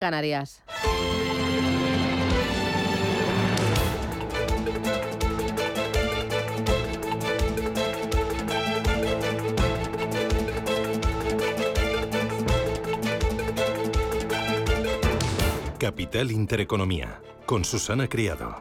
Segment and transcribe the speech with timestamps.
[0.00, 0.62] Canarias.
[15.78, 18.56] Capital Intereconomía, con Susana Criado.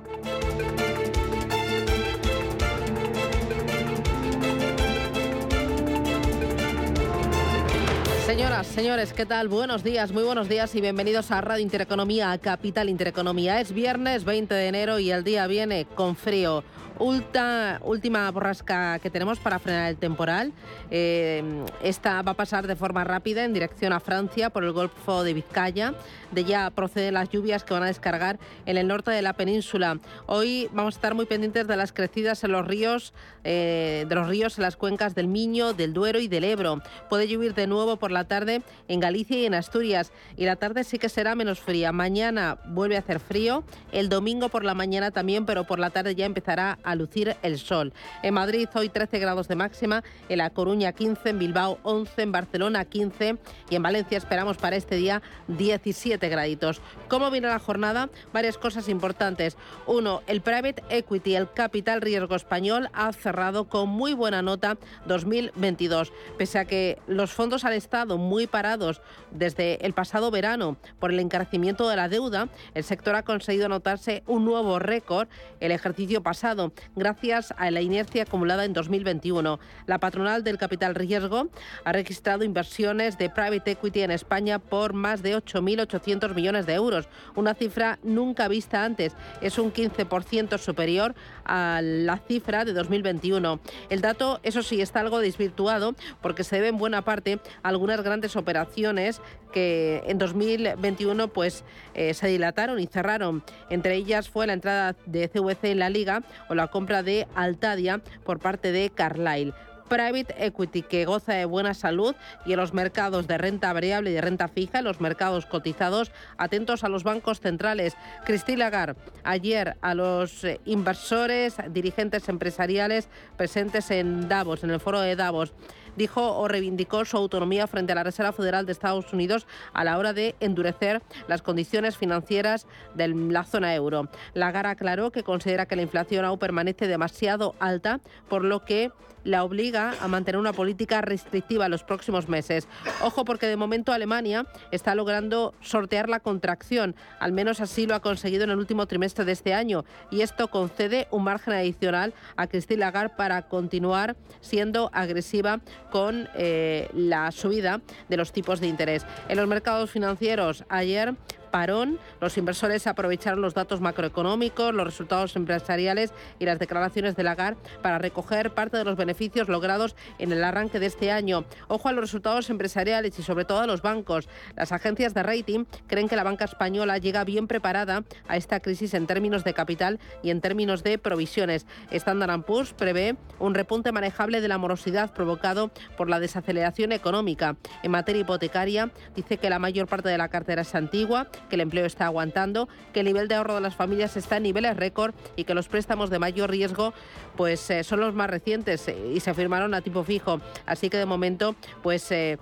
[8.64, 9.48] Señores, ¿qué tal?
[9.48, 13.62] Buenos días, muy buenos días y bienvenidos a Radio Intereconomía, a Capital Intereconomía.
[13.62, 16.64] Es viernes 20 de enero y el día viene con frío
[17.00, 20.52] última borrasca que tenemos para frenar el temporal.
[20.92, 21.44] Eh,
[21.82, 25.34] esta va a pasar de forma rápida en dirección a Francia por el Golfo de
[25.34, 25.94] Vizcaya.
[26.32, 30.00] De ya proceden las lluvias que van a descargar en el norte de la península.
[30.26, 34.28] Hoy vamos a estar muy pendientes de las crecidas en los ríos, eh, de los
[34.28, 36.82] ríos en las cuencas del Miño, del Duero y del Ebro.
[37.10, 40.12] Puede llover de nuevo por la tarde en Galicia y en Asturias.
[40.38, 41.92] Y la tarde sí que será menos fría.
[41.92, 43.64] Mañana vuelve a hacer frío.
[43.92, 47.60] El domingo por la mañana también, pero por la tarde ya empezará a lucir el
[47.60, 47.94] sol.
[48.24, 52.32] En Madrid hoy 13 grados de máxima, en La Coruña 15, en Bilbao 11, en
[52.32, 53.38] Barcelona 15
[53.70, 56.82] y en Valencia esperamos para este día 17 graditos.
[57.08, 58.10] ¿Cómo viene la jornada?
[58.34, 59.58] Varias cosas importantes.
[59.88, 66.12] Uno, el Private Equity, el capital riesgo español, ha cerrado con muy buena nota 2022.
[66.38, 69.02] Pese a que los fondos han estado muy parados
[69.32, 74.24] desde el pasado verano por el encarecimiento de la deuda, el sector ha conseguido anotarse
[74.28, 75.28] un nuevo récord
[75.60, 79.60] el ejercicio pasado, gracias a la inercia acumulada en 2021.
[79.86, 81.50] La patronal del capital riesgo
[81.84, 87.08] ha registrado inversiones de private equity en España por más de 8.800 millones de euros,
[87.36, 89.14] una cifra nunca vista antes.
[89.42, 93.60] Es un 15% superior a la cifra de 2021.
[93.90, 98.02] El dato, eso sí, está algo desvirtuado porque se debe en buena parte a algunas
[98.02, 101.64] grandes operaciones que en 2021 pues
[101.94, 103.44] eh, se dilataron y cerraron.
[103.70, 108.02] Entre ellas fue la entrada de CVC en la liga o la compra de Altadia
[108.24, 109.54] por parte de Carlyle
[109.90, 114.14] private equity que goza de buena salud y en los mercados de renta variable y
[114.14, 117.98] de renta fija, en los mercados cotizados, atentos a los bancos centrales.
[118.26, 125.02] Cristina Lagarde, ayer a los eh, inversores, dirigentes empresariales presentes en Davos, en el foro
[125.02, 125.54] de Davos
[126.00, 129.98] dijo o reivindicó su autonomía frente a la Reserva Federal de Estados Unidos a la
[129.98, 134.10] hora de endurecer las condiciones financieras de la zona euro.
[134.34, 138.92] Lagarde aclaró que considera que la inflación aún permanece demasiado alta, por lo que
[139.30, 142.68] la obliga a mantener una política restrictiva los próximos meses.
[143.02, 148.02] Ojo porque de momento Alemania está logrando sortear la contracción, al menos así lo ha
[148.02, 152.48] conseguido en el último trimestre de este año, y esto concede un margen adicional a
[152.48, 159.06] Christine Lagarde para continuar siendo agresiva con eh, la subida de los tipos de interés.
[159.28, 161.16] En los mercados financieros ayer
[161.52, 162.00] parón.
[162.22, 167.98] Los inversores aprovecharon los datos macroeconómicos, los resultados empresariales y las declaraciones de Lagarde para
[167.98, 171.46] recoger parte de los beneficios logrados en el arranque de este año.
[171.68, 174.28] Ojo a los resultados empresariales y sobre todo a los bancos.
[174.56, 178.94] Las agencias de rating creen que la banca española llega bien preparada a esta crisis
[178.94, 181.66] en términos de capital y en términos de provisiones.
[181.92, 187.56] Standard Poor's prevé un repunte manejable de la morosidad provocado por la desaceleración económica.
[187.84, 191.62] En materia hipotecaria, dice que la mayor parte de la cartera es antigua, que el
[191.62, 195.14] empleo está aguantando, que el nivel de ahorro de las familias está en niveles récord
[195.36, 196.94] y que los préstamos de mayor riesgo
[197.36, 200.42] pues eh, son los más recientes eh, y se firmaron a tipo fijo.
[200.66, 202.38] Así que de momento pues eh,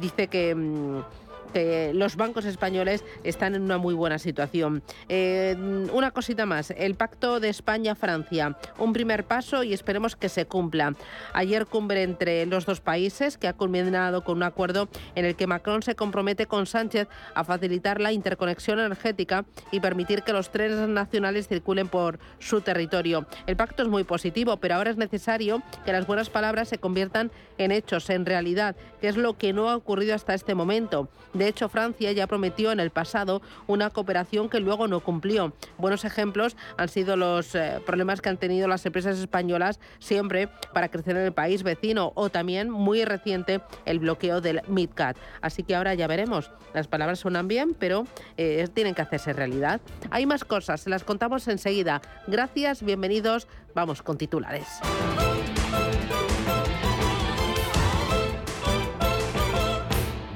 [0.00, 0.54] dice que...
[0.54, 1.02] Mm,
[1.48, 4.82] que los bancos españoles están en una muy buena situación.
[5.08, 5.56] Eh,
[5.92, 10.94] una cosita más, el pacto de España-Francia, un primer paso y esperemos que se cumpla.
[11.32, 15.46] Ayer cumbre entre los dos países que ha culminado con un acuerdo en el que
[15.46, 20.88] Macron se compromete con Sánchez a facilitar la interconexión energética y permitir que los trenes
[20.88, 23.26] nacionales circulen por su territorio.
[23.46, 27.30] El pacto es muy positivo, pero ahora es necesario que las buenas palabras se conviertan
[27.58, 31.08] en hechos, en realidad, que es lo que no ha ocurrido hasta este momento.
[31.38, 35.52] De hecho, Francia ya prometió en el pasado una cooperación que luego no cumplió.
[35.76, 40.88] Buenos ejemplos han sido los eh, problemas que han tenido las empresas españolas siempre para
[40.88, 45.16] crecer en el país vecino o también muy reciente el bloqueo del MidCat.
[45.40, 46.50] Así que ahora ya veremos.
[46.74, 48.04] Las palabras suenan bien, pero
[48.36, 49.80] eh, tienen que hacerse realidad.
[50.10, 52.02] Hay más cosas, se las contamos enseguida.
[52.26, 53.46] Gracias, bienvenidos.
[53.76, 54.66] Vamos con titulares.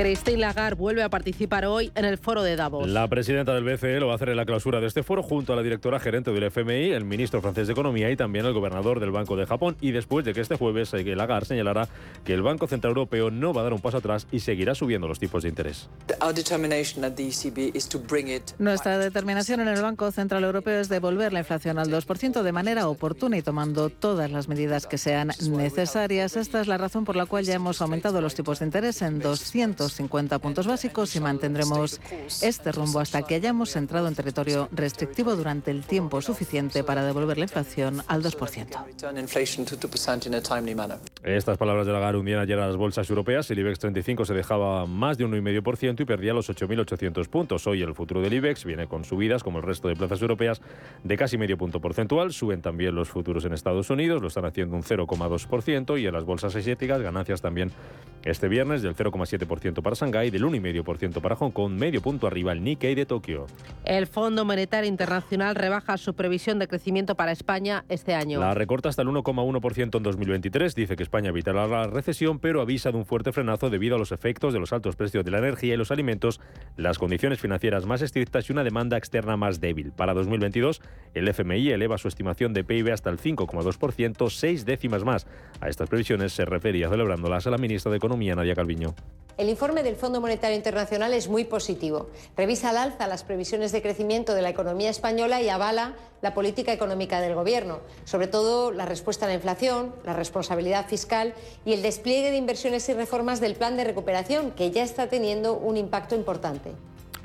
[0.00, 2.88] Christine Lagarde vuelve a participar hoy en el foro de Davos.
[2.88, 5.52] La presidenta del BCE lo va a hacer en la clausura de este foro junto
[5.52, 8.98] a la directora gerente del FMI, el ministro francés de Economía y también el gobernador
[8.98, 9.76] del Banco de Japón.
[9.78, 11.86] Y después de que este jueves Lagarde señalará
[12.24, 15.06] que el Banco Central Europeo no va a dar un paso atrás y seguirá subiendo
[15.06, 15.90] los tipos de interés.
[18.58, 22.88] Nuestra determinación en el Banco Central Europeo es devolver la inflación al 2% de manera
[22.88, 26.36] oportuna y tomando todas las medidas que sean necesarias.
[26.36, 29.20] Esta es la razón por la cual ya hemos aumentado los tipos de interés en
[29.90, 32.00] 250 puntos básicos y mantendremos
[32.42, 37.38] este rumbo hasta que hayamos entrado en territorio restrictivo durante el tiempo suficiente para devolver
[37.38, 39.14] la inflación al 2%.
[41.22, 43.50] Estas palabras de Lagarde hundían ayer a las bolsas europeas.
[43.50, 47.66] El IBEX 35 se dejaba más de un 1,5% y perdía los 8.800 puntos.
[47.66, 50.60] Hoy el futuro del IBEX viene con subidas, como el resto de plazas europeas,
[51.02, 52.32] de casi medio punto porcentual.
[52.32, 56.24] Suben también los futuros en Estados Unidos, lo están haciendo un 0,2% y en las
[56.24, 57.72] bolsas asiáticas ganancias también
[58.24, 62.62] este viernes del 0,7% para Shanghái, del 1,5% para Hong Kong, medio punto arriba el
[62.62, 63.46] Nikkei de Tokio.
[63.84, 68.40] El Fondo Monetario Internacional rebaja su previsión de crecimiento para España este año.
[68.40, 70.74] La recorta hasta el 1,1% en 2023.
[70.74, 74.12] Dice que España evitará la recesión, pero avisa de un fuerte frenazo debido a los
[74.12, 76.40] efectos de los altos precios de la energía y los alimentos,
[76.76, 79.92] las condiciones financieras más estrictas y una demanda externa más débil.
[79.92, 80.82] Para 2022,
[81.14, 85.26] el FMI eleva su estimación de PIB hasta el 5,2%, seis décimas más.
[85.60, 88.94] A estas previsiones se refería celebrándolas a la ministra de Economía, Nadia Calviño.
[89.40, 92.10] El informe del Fondo Monetario Internacional es muy positivo.
[92.36, 96.74] Revisa al alza las previsiones de crecimiento de la economía española y avala la política
[96.74, 101.32] económica del Gobierno, sobre todo la respuesta a la inflación, la responsabilidad fiscal
[101.64, 105.56] y el despliegue de inversiones y reformas del plan de recuperación, que ya está teniendo
[105.56, 106.72] un impacto importante.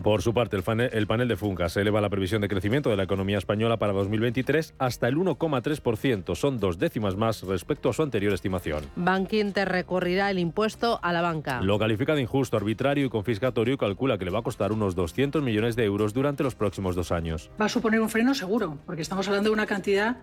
[0.03, 2.95] Por su parte, el panel, el panel de Funcas eleva la previsión de crecimiento de
[2.95, 6.35] la economía española para 2023 hasta el 1,3%.
[6.35, 8.83] Son dos décimas más respecto a su anterior estimación.
[8.95, 11.61] Bankinter recurrirá el impuesto a la banca.
[11.61, 14.95] Lo califica de injusto, arbitrario y confiscatorio y calcula que le va a costar unos
[14.95, 17.49] 200 millones de euros durante los próximos dos años.
[17.59, 20.17] Va a suponer un freno seguro, porque estamos hablando de una cantidad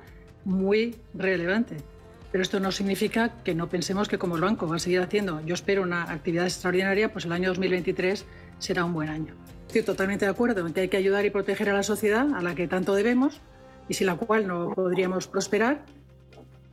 [0.44, 1.76] muy relevante.
[2.30, 5.44] Pero esto no significa que no pensemos que como el banco va a seguir haciendo,
[5.44, 8.24] yo espero una actividad extraordinaria, pues el año 2023
[8.58, 9.34] será un buen año.
[9.72, 10.66] Estoy totalmente de acuerdo.
[10.66, 13.40] En que hay que ayudar y proteger a la sociedad, a la que tanto debemos,
[13.88, 15.86] y sin la cual no podríamos prosperar,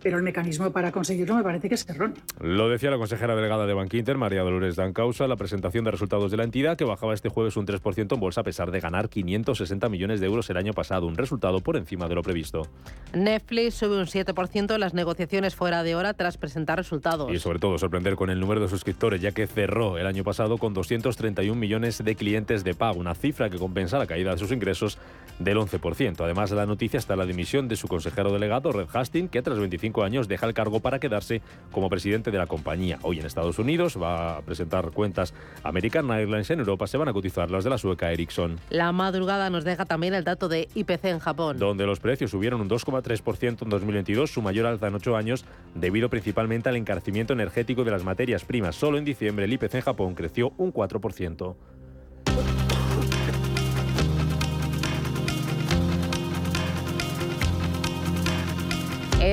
[0.01, 2.17] pero el mecanismo para conseguirlo me parece que es erróneo.
[2.39, 6.37] Lo decía la consejera delegada de Bankinter, María Dolores Dancausa, la presentación de resultados de
[6.37, 9.89] la entidad que bajaba este jueves un 3% en bolsa a pesar de ganar 560
[9.89, 12.67] millones de euros el año pasado, un resultado por encima de lo previsto.
[13.13, 17.31] Netflix sube un 7% en las negociaciones fuera de hora tras presentar resultados.
[17.31, 20.57] Y sobre todo sorprender con el número de suscriptores, ya que cerró el año pasado
[20.57, 24.51] con 231 millones de clientes de pago, una cifra que compensa la caída de sus
[24.51, 24.97] ingresos
[25.39, 26.21] del 11%.
[26.21, 29.57] Además de la noticia está la dimisión de su consejero delegado, Red Hastings, que tras
[29.57, 31.41] 25 años deja el cargo para quedarse
[31.71, 32.99] como presidente de la compañía.
[33.01, 35.33] Hoy en Estados Unidos va a presentar cuentas
[35.63, 38.59] American Airlines, en Europa se van a cotizar las de la sueca Ericsson.
[38.69, 41.57] La madrugada nos deja también el dato de IPC en Japón.
[41.57, 45.45] Donde los precios subieron un 2,3% en 2022, su mayor alza en ocho años,
[45.75, 48.75] debido principalmente al encarecimiento energético de las materias primas.
[48.75, 51.55] Solo en diciembre el IPC en Japón creció un 4%.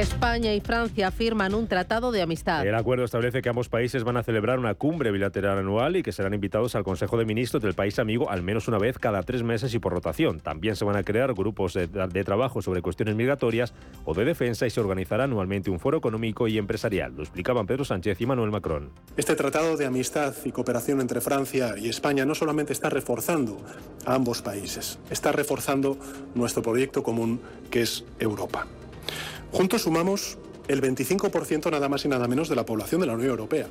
[0.01, 2.67] España y Francia firman un tratado de amistad.
[2.67, 6.13] El acuerdo establece que ambos países van a celebrar una cumbre bilateral anual y que
[6.13, 9.43] serán invitados al Consejo de Ministros del país amigo al menos una vez cada tres
[9.43, 10.41] meses y por rotación.
[10.41, 13.73] También se van a crear grupos de, de trabajo sobre cuestiones migratorias
[14.05, 17.15] o de defensa y se organizará anualmente un foro económico y empresarial.
[17.17, 18.91] Lo explicaban Pedro Sánchez y Manuel Macron.
[19.17, 23.57] Este tratado de amistad y cooperación entre Francia y España no solamente está reforzando
[24.05, 25.97] a ambos países, está reforzando
[26.35, 28.67] nuestro proyecto común que es Europa.
[29.53, 30.39] Juntos sumamos
[30.69, 33.69] el 25% nada más y nada menos de la población de la Unión Europea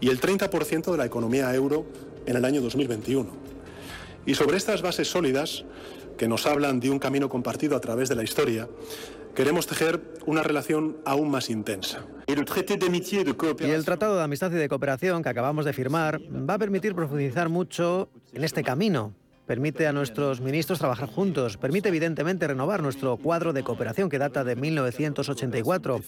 [0.00, 1.86] y el 30% de la economía euro
[2.26, 3.30] en el año 2021.
[4.26, 5.64] Y sobre estas bases sólidas,
[6.16, 8.68] que nos hablan de un camino compartido a través de la historia,
[9.34, 12.04] queremos tejer una relación aún más intensa.
[12.26, 12.32] Y
[13.70, 17.48] el Tratado de Amistad y de Cooperación que acabamos de firmar va a permitir profundizar
[17.48, 19.14] mucho en este camino
[19.48, 24.44] permite a nuestros ministros trabajar juntos, permite evidentemente renovar nuestro cuadro de cooperación que data
[24.44, 26.00] de 1984,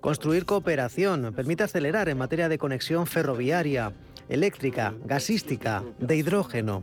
[0.00, 3.92] construir cooperación, permite acelerar en materia de conexión ferroviaria,
[4.28, 6.82] eléctrica, gasística, de hidrógeno.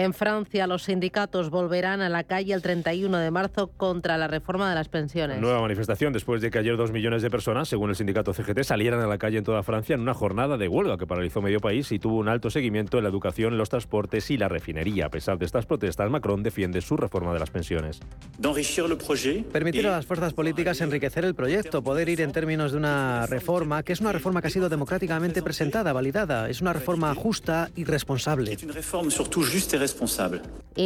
[0.00, 4.68] En Francia, los sindicatos volverán a la calle el 31 de marzo contra la reforma
[4.68, 5.40] de las pensiones.
[5.40, 9.00] Nueva manifestación después de que ayer dos millones de personas, según el sindicato CGT, salieran
[9.00, 11.90] a la calle en toda Francia en una jornada de huelga que paralizó medio país
[11.90, 15.06] y tuvo un alto seguimiento en la educación, los transportes y la refinería.
[15.06, 17.98] A pesar de estas protestas, Macron defiende su reforma de las pensiones.
[19.52, 23.82] Permitir a las fuerzas políticas enriquecer el proyecto, poder ir en términos de una reforma
[23.82, 26.48] que es una reforma que ha sido democráticamente presentada, validada.
[26.48, 28.52] Es una reforma justa y responsable.
[28.52, 28.56] Y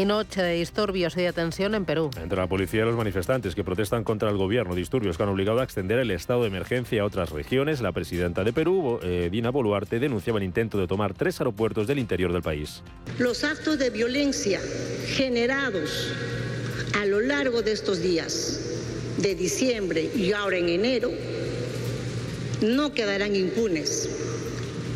[0.06, 2.10] noche de disturbios y de tensión en Perú.
[2.20, 5.60] Entre la policía y los manifestantes que protestan contra el gobierno, disturbios que han obligado
[5.60, 9.50] a extender el estado de emergencia a otras regiones, la presidenta de Perú, eh, Dina
[9.50, 12.82] Boluarte, denunciaba el intento de tomar tres aeropuertos del interior del país.
[13.18, 14.60] Los actos de violencia
[15.08, 16.12] generados
[16.98, 18.60] a lo largo de estos días,
[19.18, 21.10] de diciembre y ahora en enero,
[22.62, 24.08] no quedarán impunes.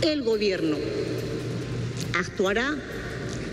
[0.03, 0.77] El gobierno
[2.19, 2.77] actuará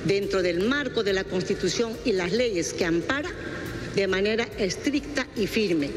[0.06, 3.30] dentro del marco de la Constitución y las leyes que ampara
[3.96, 5.90] de manera estricta y firme.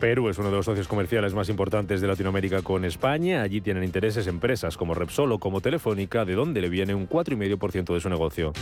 [0.00, 3.42] Perú es uno de los socios comerciales más importantes de Latinoamérica con España.
[3.42, 7.94] Allí tienen intereses empresas como Repsol o como Telefónica, de donde le viene un 4,5%
[7.94, 8.52] de su negocio.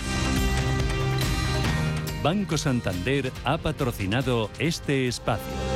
[2.23, 5.76] Banco Santander ha patrocinado este espacio.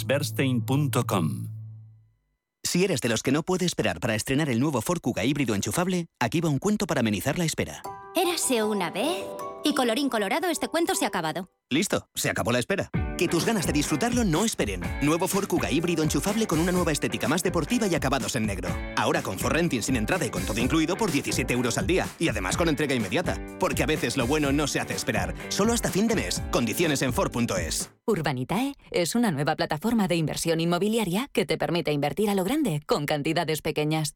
[2.63, 5.55] si eres de los que no puede esperar para estrenar el nuevo Ford Kuga híbrido
[5.55, 7.81] enchufable, aquí va un cuento para amenizar la espera.
[8.15, 9.25] Érase una vez
[9.63, 11.49] y colorín colorado este cuento se ha acabado.
[11.69, 12.89] Listo, se acabó la espera.
[13.17, 14.81] Que tus ganas de disfrutarlo no esperen.
[15.01, 18.69] Nuevo Ford Kuga híbrido enchufable con una nueva estética más deportiva y acabados en negro.
[18.95, 22.07] Ahora con Renting sin entrada y con todo incluido por 17 euros al día.
[22.19, 23.37] Y además con entrega inmediata.
[23.59, 25.35] Porque a veces lo bueno no se hace esperar.
[25.49, 26.41] Solo hasta fin de mes.
[26.51, 27.91] Condiciones en Ford.es.
[28.05, 32.81] Urbanitae es una nueva plataforma de inversión inmobiliaria que te permite invertir a lo grande
[32.87, 34.15] con cantidades pequeñas.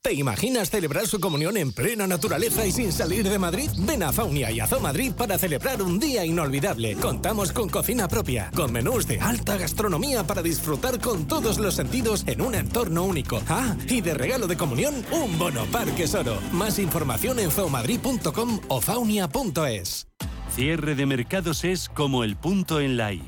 [0.00, 3.68] ¿Te imaginas celebrar su comunión en plena naturaleza y sin salir de Madrid?
[3.78, 6.94] Ven a Faunia y a Zoo Madrid para celebrar un día inolvidable.
[6.94, 12.22] Contamos con cocina propia, con menús de alta gastronomía para disfrutar con todos los sentidos
[12.28, 13.42] en un entorno único.
[13.48, 16.38] Ah, y de regalo de comunión, un bono Parque Soro.
[16.52, 20.06] Más información en zoomadrid.com o faunia.es.
[20.54, 23.22] Cierre de mercados es como el punto en la I.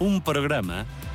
[0.00, 0.86] Un programa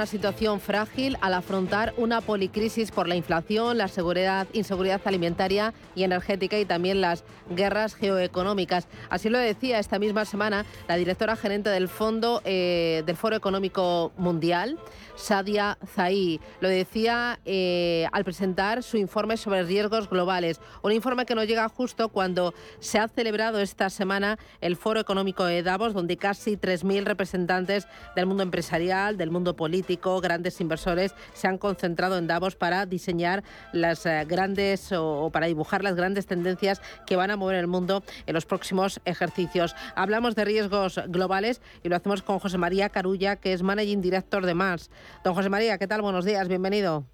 [0.00, 6.04] Una situación frágil al afrontar una policrisis por la inflación, la seguridad, inseguridad alimentaria y
[6.04, 8.88] energética y también las guerras geoeconómicas.
[9.10, 14.10] Así lo decía esta misma semana la directora gerente del Fondo eh, del Foro Económico
[14.16, 14.78] Mundial,
[15.20, 16.40] Sadia Zahi.
[16.60, 20.60] Lo decía eh, al presentar su informe sobre riesgos globales.
[20.82, 25.44] Un informe que no llega justo cuando se ha celebrado esta semana el Foro Económico
[25.44, 31.14] de Davos, donde casi 3.000 representantes del mundo empresarial, del mundo mundo político, grandes inversores
[31.32, 36.26] se han concentrado en Davos para diseñar las eh, grandes o, para dibujar las grandes
[36.26, 39.74] tendencias que van a mover el mundo en los próximos ejercicios.
[39.94, 44.44] Hablamos de riesgos globales y lo hacemos con José María Carulla, que es Managing Director
[44.44, 44.90] de Mars.
[45.24, 46.02] Don José María, ¿qué tal?
[46.02, 47.04] Buenos días, bienvenido.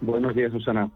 [0.00, 0.90] Buenos días, Susana.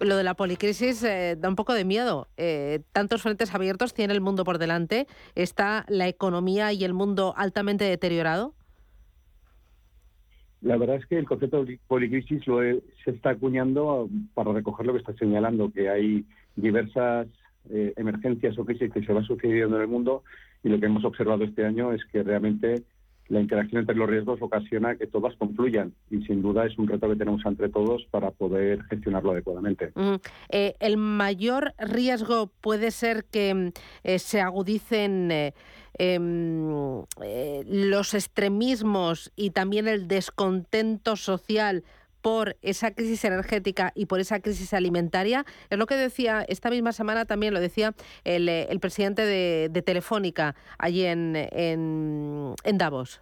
[0.00, 2.28] Lo de la policrisis eh, da un poco de miedo.
[2.36, 5.06] Eh, tantos frentes abiertos tiene el mundo por delante.
[5.34, 8.54] ¿Está la economía y el mundo altamente deteriorado?
[10.60, 14.92] La verdad es que el concepto de policrisis lo se está acuñando para recoger lo
[14.92, 16.24] que está señalando, que hay
[16.56, 17.26] diversas
[17.70, 20.22] eh, emergencias o crisis que se van sucediendo en el mundo
[20.62, 22.82] y lo que hemos observado este año es que realmente
[23.28, 27.08] la interacción entre los riesgos ocasiona que todas confluyan y sin duda es un reto
[27.08, 29.92] que tenemos entre todos para poder gestionarlo adecuadamente.
[30.50, 33.72] Eh, el mayor riesgo puede ser que
[34.04, 35.54] eh, se agudicen eh,
[35.98, 37.04] em,
[37.66, 41.84] los extremismos y también el descontento social
[42.22, 45.44] por esa crisis energética y por esa crisis alimentaria.
[45.68, 49.82] Es lo que decía esta misma semana también lo decía el, el presidente de, de,
[49.82, 53.20] Telefónica allí en, en, en Davos.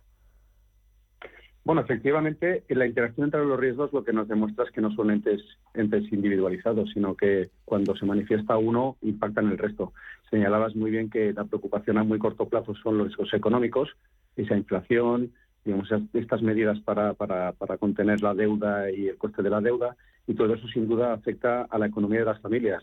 [1.63, 5.11] Bueno, efectivamente, la interacción entre los riesgos lo que nos demuestra es que no son
[5.11, 5.43] entes,
[5.75, 9.93] entes individualizados, sino que cuando se manifiesta uno, impacta en el resto.
[10.31, 13.91] Señalabas muy bien que la preocupación a muy corto plazo son los riesgos económicos,
[14.37, 15.33] esa inflación,
[15.65, 19.97] digamos, estas medidas para, para, para contener la deuda y el coste de la deuda,
[20.27, 22.83] y todo eso sin duda afecta a la economía de las familias.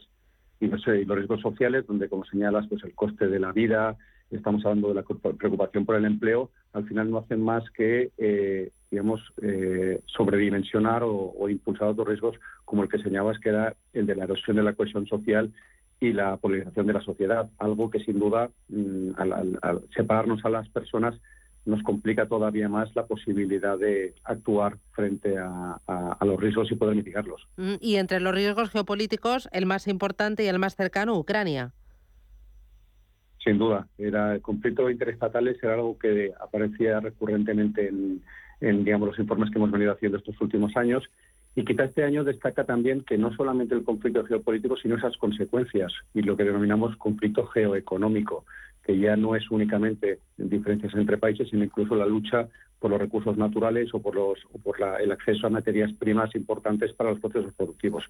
[0.60, 3.96] Y, los riesgos sociales, donde, como señalas, pues el coste de la vida,
[4.32, 8.72] estamos hablando de la preocupación por el empleo, al final no hacen más que, eh,
[8.92, 14.16] digamos, eh, sobredimensionar o, impulsar otros riesgos, como el que señalabas, que era el de
[14.16, 15.54] la erosión de la cohesión social
[16.00, 20.68] y la polarización de la sociedad, algo que sin duda, mm, al, separarnos a las
[20.70, 21.16] personas,
[21.68, 26.96] nos complica todavía más la posibilidad de actuar frente a, a, los riesgos y poder
[26.96, 27.48] mitigarlos.
[27.58, 31.74] Mm, y entre los riesgos geopolíticos, el más importante y el más cercano, Ucrania.
[33.44, 39.52] Sin duda, era el conflicto interestatales era algo que aparecía recurrentemente en, digamos, los informes
[39.52, 41.04] que hemos venido haciendo estos últimos años
[41.56, 45.92] y quizá este año destaca también que no solamente el conflicto geopolítico, sino esas consecuencias
[46.14, 48.46] y lo que denominamos conflicto geoeconómico,
[48.88, 52.48] que ya no es únicamente diferencias entre países, sino incluso la lucha
[52.80, 56.94] por los recursos naturales o por, los, o por el acceso a materias primas importantes
[56.94, 58.06] para los procesos productivos.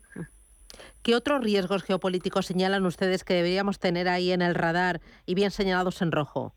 [1.01, 5.49] ¿Qué otros riesgos geopolíticos señalan ustedes que deberíamos tener ahí en el radar y bien
[5.49, 6.53] señalados en rojo?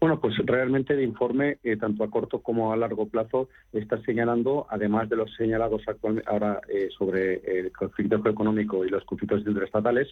[0.00, 4.66] Bueno, pues realmente el informe, eh, tanto a corto como a largo plazo, está señalando,
[4.70, 10.08] además de los señalados actualmente ahora eh, sobre el conflicto económico y los conflictos interestatales,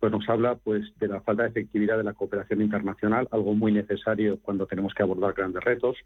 [0.00, 3.72] pues nos habla pues de la falta de efectividad de la cooperación internacional, algo muy
[3.72, 5.96] necesario cuando tenemos que abordar grandes retos,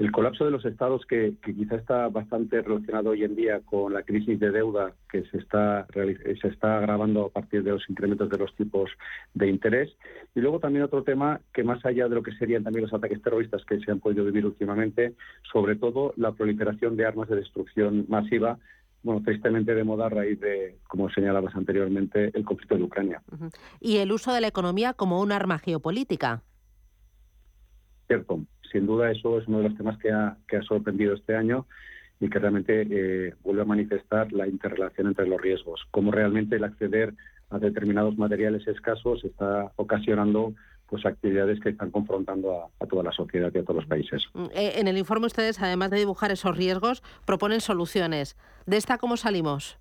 [0.00, 4.02] el colapso de los estados, que, quizá está bastante relacionado hoy en día con la
[4.02, 8.38] crisis de deuda que se está, se está agravando a partir de los incrementos de
[8.38, 8.90] los tipos
[9.34, 9.94] de interés.
[10.34, 13.20] Y luego también otro tema que más allá de lo que serían también los ataques
[13.20, 15.12] terroristas que se han podido vivir últimamente,
[15.52, 18.58] sobre todo la proliferación de armas de destrucción masiva
[19.02, 23.22] bueno, tristemente de moda a raíz de, como señalabas anteriormente, el conflicto de Ucrania.
[23.80, 26.42] Y el uso de la economía como un arma geopolítica.
[28.06, 31.34] Cierto sin duda eso es uno de los temas que ha, que ha sorprendido este
[31.34, 31.66] año
[32.20, 36.64] y que realmente eh, vuelve a manifestar la interrelación entre los riesgos, cómo realmente el
[36.64, 37.14] acceder
[37.48, 40.54] a determinados materiales escasos está ocasionando
[40.90, 44.24] pues actividades que están confrontando a, toda la sociedad y a todos los países.
[44.34, 48.36] Mm, eh, en el informe ustedes, además de dibujar esos riesgos, proponen soluciones.
[48.66, 49.78] ¿De esta cómo salimos?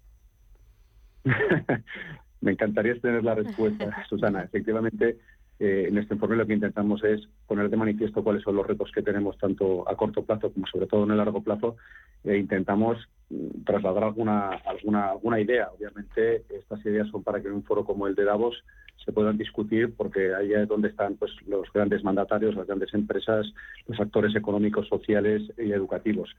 [2.42, 4.44] Me encantaría tener la respuesta, Susana.
[4.44, 5.18] Efectivamente,
[5.60, 8.92] eh, en este informe lo que intentamos es poner de manifiesto cuáles son los retos
[8.94, 11.76] que tenemos tanto a corto plazo como sobre todo en el largo plazo
[12.24, 12.98] e intentamos
[13.30, 15.70] mm, trasladar alguna, alguna, alguna idea.
[15.78, 18.64] Obviamente estas ideas son para que en un foro como el de Davos
[19.04, 23.46] se puedan discutir porque ahí es donde están pues, los grandes mandatarios, las grandes empresas,
[23.88, 26.30] los actores económicos, sociales y educativos.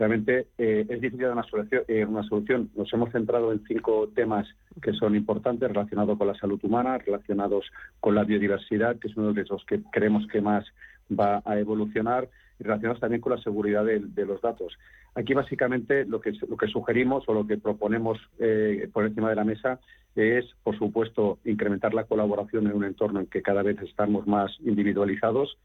[0.00, 2.70] Realmente eh, es difícil una solución, eh, una solución.
[2.74, 4.48] Nos hemos centrado en cinco temas
[4.80, 7.66] que son importantes relacionados con la salud humana, relacionados
[8.00, 10.64] con la biodiversidad, que es uno de los que creemos que más
[11.12, 14.72] va a evolucionar, y relacionados también con la seguridad de, los datos.
[15.14, 19.36] Aquí básicamente lo que, lo que sugerimos o lo que proponemos eh, por encima de
[19.36, 19.80] la mesa
[20.16, 24.50] es, por supuesto, incrementar la colaboración en un entorno en que cada vez estamos más
[24.60, 25.58] individualizados,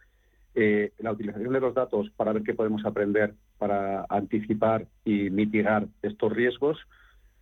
[0.55, 5.87] eh, la utilización de los datos para ver qué podemos aprender para anticipar y mitigar
[6.01, 6.77] estos riesgos,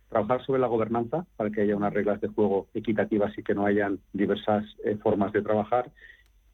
[0.08, 3.66] trabajar sobre la gobernanza para que haya unas reglas de juego equitativas y que no
[3.66, 5.90] hayan diversas eh, formas de trabajar.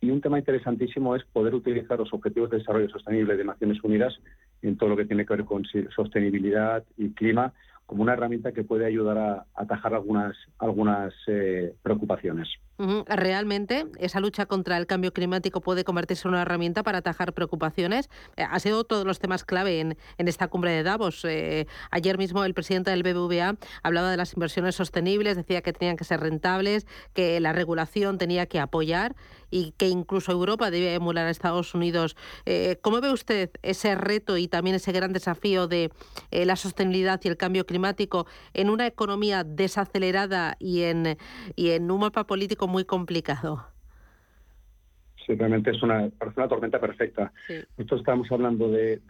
[0.01, 4.15] Y un tema interesantísimo es poder utilizar los Objetivos de Desarrollo Sostenible de Naciones Unidas
[4.63, 7.53] en todo lo que tiene que ver con sostenibilidad y clima
[7.91, 12.49] como una herramienta que puede ayudar a, atajar algunas, algunas eh, preocupaciones.
[13.09, 18.09] Realmente, esa lucha contra el cambio climático puede convertirse en una herramienta para atajar preocupaciones.
[18.37, 21.25] Eh, ha sido todos los temas clave en, esta cumbre de Davos.
[21.25, 25.97] Eh, ayer mismo el presidente del BBVA hablaba de las inversiones sostenibles, decía que tenían
[25.97, 29.17] que ser rentables, que la regulación tenía que apoyar
[29.51, 32.17] y que incluso Europa debe emular a Estados Unidos.
[32.47, 35.91] Eh, ¿Cómo ve usted ese reto y también ese gran desafío de
[36.31, 41.17] la sostenibilidad y el cambio climático en una economía desacelerada y en,
[41.57, 43.67] y en un mapa político muy complicado.
[45.27, 47.33] Sí, realmente es una, parece una tormenta perfecta.
[47.77, 49.01] Nosotros estamos hablando de,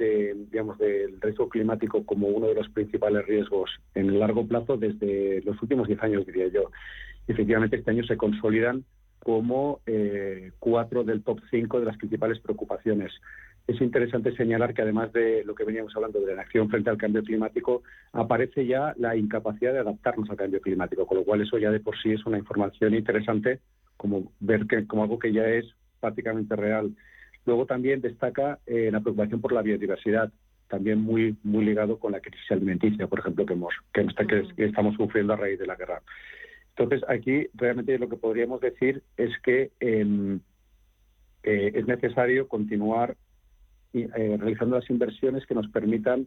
[0.50, 5.42] digamos, del riesgo climático como uno de los principales riesgos en el largo plazo desde
[5.42, 6.70] los últimos 10 años, diría yo.
[7.28, 8.84] efectivamente, este año se consolidan
[9.22, 13.12] como eh, cuatro del top cinco de las principales preocupaciones.
[13.66, 16.96] Es interesante señalar que además de lo que veníamos hablando de la acción frente al
[16.96, 21.58] cambio climático, aparece ya la incapacidad de adaptarnos al cambio climático, con lo cual eso
[21.58, 23.60] ya de por sí es una información interesante,
[23.96, 25.66] como ver que como algo que ya es
[26.00, 26.90] prácticamente real.
[27.46, 30.32] Luego también destaca eh, la preocupación por la biodiversidad,
[30.68, 34.06] también muy muy ligado con la crisis alimenticia, por ejemplo, que hemos que,
[34.56, 36.02] que estamos sufriendo a raíz de la guerra.
[36.80, 40.40] Entonces, aquí realmente lo que podríamos decir es que em,
[41.42, 43.18] eh, es necesario continuar
[43.92, 46.26] eh, realizando las inversiones que nos permitan,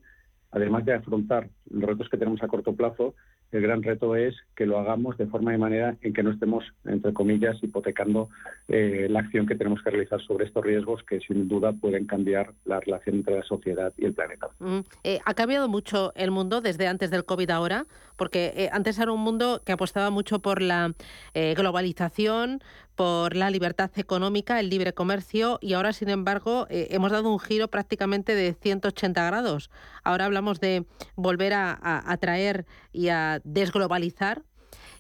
[0.52, 3.16] además de afrontar los retos que tenemos a corto plazo,
[3.54, 6.63] el gran reto es que lo hagamos de forma y manera en que no estemos,
[6.86, 8.30] entre comillas, hipotecando
[8.68, 12.54] eh, la acción que tenemos que realizar sobre estos riesgos que sin duda pueden cambiar
[12.66, 14.48] la relación entre la sociedad y el planeta.
[14.60, 17.86] Mm, eh, ha cambiado mucho el mundo desde antes del COVID ahora,
[18.16, 20.94] porque antes era un mundo que apostaba mucho por la
[21.34, 22.62] globalización,
[22.96, 27.40] por la libertad económica, el libre comercio y ahora, sin embargo, eh, hemos dado un
[27.40, 29.70] giro prácticamente de 180 grados.
[30.04, 31.80] Ahora hablamos de volver a,
[32.12, 34.44] atraer y a desglobalizar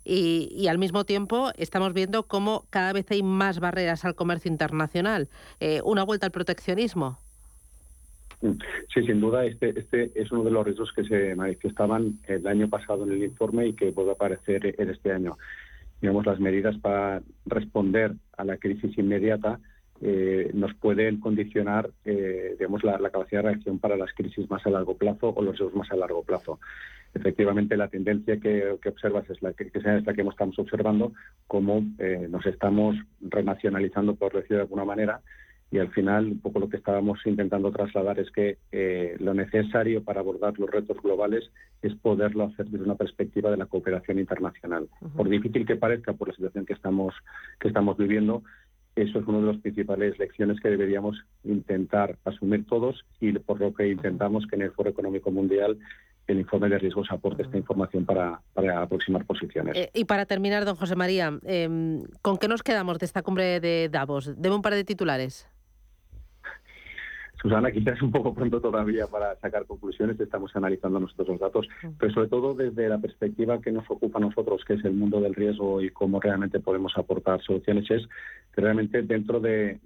[0.03, 5.29] y, al mismo tiempo estamos viendo cómo cada vez hay más barreras al comercio internacional.
[5.59, 7.19] Eh, una vuelta al proteccionismo.
[8.93, 12.67] Sí, sin duda, este, este es uno de los riesgos que se manifestaban el año
[12.67, 15.37] pasado en el informe y que a aparecer en este año
[16.03, 19.61] digamos, las medidas para responder a la crisis inmediata
[20.01, 24.69] eh, nos pueden condicionar eh, digamos, la, capacidad de reacción para las crisis más a
[24.69, 26.59] largo plazo o los riesgos más a largo plazo.
[27.13, 31.13] Efectivamente, la tendencia que, observas es la que, es la que estamos observando,
[31.47, 35.21] cómo eh, nos estamos renacionalizando, por decirlo de alguna manera,
[35.73, 40.03] y al final un poco lo que estábamos intentando trasladar es que eh, lo necesario
[40.03, 41.49] para abordar los retos globales
[41.81, 44.87] es poderlo hacer desde una perspectiva de la cooperación internacional.
[45.17, 47.15] Por difícil que parezca por la situación que estamos,
[47.59, 48.43] que estamos viviendo,
[48.95, 53.73] eso es una de las principales lecciones que deberíamos intentar asumir todos y por lo
[53.73, 55.79] que intentamos que en el Foro Económico Mundial
[56.27, 59.75] el informe de riesgos aporte esta información para, para aproximar posiciones.
[59.75, 63.59] Eh, y para terminar, don José María, em, ¿con qué nos quedamos de esta cumbre
[63.59, 64.31] de Davos?
[64.37, 65.49] Deme un par de titulares.
[67.43, 71.67] Susana, quizás un poco pronto todavía para sacar conclusiones, estamos analizando nosotros los datos,
[71.99, 75.19] pero sobre todo desde la perspectiva que nos ocupa a nosotros, que es el mundo
[75.19, 78.07] del riesgo y cómo realmente podemos aportar soluciones, es
[78.53, 79.81] que realmente dentro de,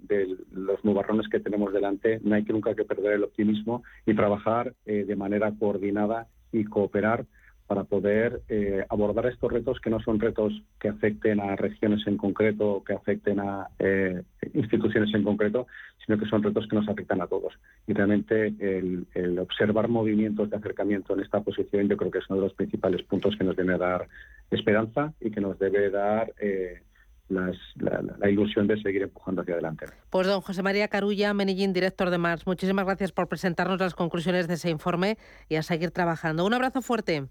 [0.52, 4.74] los nubarrones que tenemos delante no hay que nunca que perder el optimismo y trabajar
[4.86, 7.26] eh, de manera coordinada y cooperar
[7.68, 12.16] para poder eh, abordar estos retos que no son retos que afecten a regiones en
[12.16, 14.22] concreto, que afecten a eh,
[14.54, 15.66] instituciones en concreto,
[16.04, 17.52] sino que son retos que nos afectan a todos.
[17.86, 22.40] Y realmente el, observar movimientos de acercamiento en esta posición yo creo que es uno
[22.40, 24.08] de los principales puntos que nos debe dar
[24.50, 26.80] esperanza y que nos debe dar eh,
[27.28, 29.84] la, ilusión de seguir empujando hacia adelante.
[30.08, 34.48] Pues don José María Carulla, Menillín, director de Mars, muchísimas gracias por presentarnos las conclusiones
[34.48, 35.18] de ese informe
[35.50, 36.46] y a seguir trabajando.
[36.46, 37.28] Un abrazo fuerte.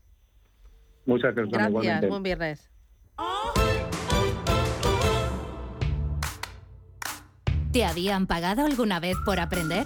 [1.07, 1.71] Muchas gracias.
[1.71, 2.69] Gracias, buen viernes.
[7.71, 9.85] ¿Te habían pagado alguna vez por aprender?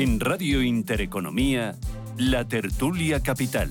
[0.00, 1.76] En Radio Intereconomía,
[2.16, 3.68] La Tertulia Capital.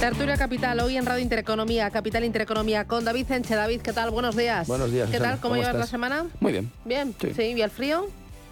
[0.00, 3.54] Tertulia Capital, hoy en Radio Intereconomía, Capital Intereconomía, con David Enche.
[3.54, 4.10] David, ¿qué tal?
[4.10, 4.66] Buenos días.
[4.66, 5.08] Buenos días.
[5.08, 5.34] ¿Qué Susana.
[5.34, 5.40] tal?
[5.40, 6.26] ¿Cómo, llevas la semana?
[6.40, 6.72] Muy bien.
[6.84, 7.32] Bien, Sí.
[7.34, 7.42] sí.
[7.56, 8.08] ¿Y el frío?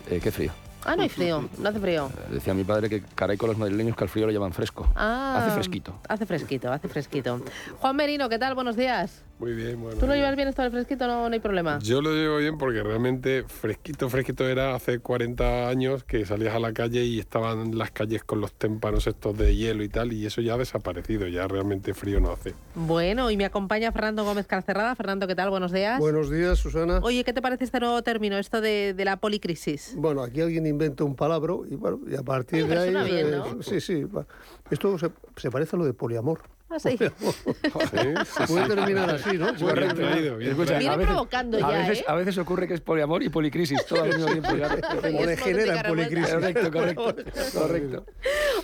[0.09, 0.53] Eh, qué frío.
[0.85, 2.11] Ah, no hay frío, no hace frío.
[2.31, 4.89] Eh, Decía mi padre que caray con los madrileños que al frío lo llaman fresco.
[4.95, 5.99] Ah, Hace fresquito.
[6.09, 7.43] Hace fresquito, hace fresquito.
[7.81, 8.55] Juan Merino, ¿qué tal?
[8.55, 9.23] Buenos días.
[9.41, 9.99] Muy bien, bueno.
[9.99, 11.07] ¿Tú lo llevas bien esto del fresquito?
[11.07, 11.79] No, no hay problema.
[11.79, 16.59] Yo lo llevo bien porque realmente fresquito, fresquito era hace 40 años que salías a
[16.59, 20.27] la calle y estaban las calles con los témpanos estos de hielo y tal, y
[20.27, 22.53] eso ya ha desaparecido, ya realmente frío no hace.
[22.75, 24.95] Bueno, y me acompaña Fernando Gómez Carcerrada.
[24.95, 25.49] Fernando, ¿qué tal?
[25.49, 25.99] Buenos días.
[25.99, 27.01] Buenos días, Susana.
[27.03, 29.95] Oye, ¿qué te parece este nuevo término, esto de, de la policrisis?
[29.97, 33.11] Bueno, aquí alguien inventa un palabra y, bueno, y a partir Oye, de ahí...
[33.11, 33.63] bien, eh, ¿no?
[33.63, 34.05] Sí, sí.
[34.05, 34.27] va.
[34.71, 36.43] Esto se, se parece a lo de poliamor.
[36.73, 36.97] Ah, sí.
[38.47, 39.49] Puede terminar así, ¿no?
[39.51, 42.05] Escucha, Viene a veces- provocando a ya, veces, ¿eh?
[42.07, 44.55] a veces ocurre que es poliamor y policrisis, todo al mismo tiempo.
[44.57, 44.69] ya.
[45.21, 46.31] O degenera en policrisis.
[46.35, 47.15] Correcto, correcto.
[47.55, 48.07] correcto.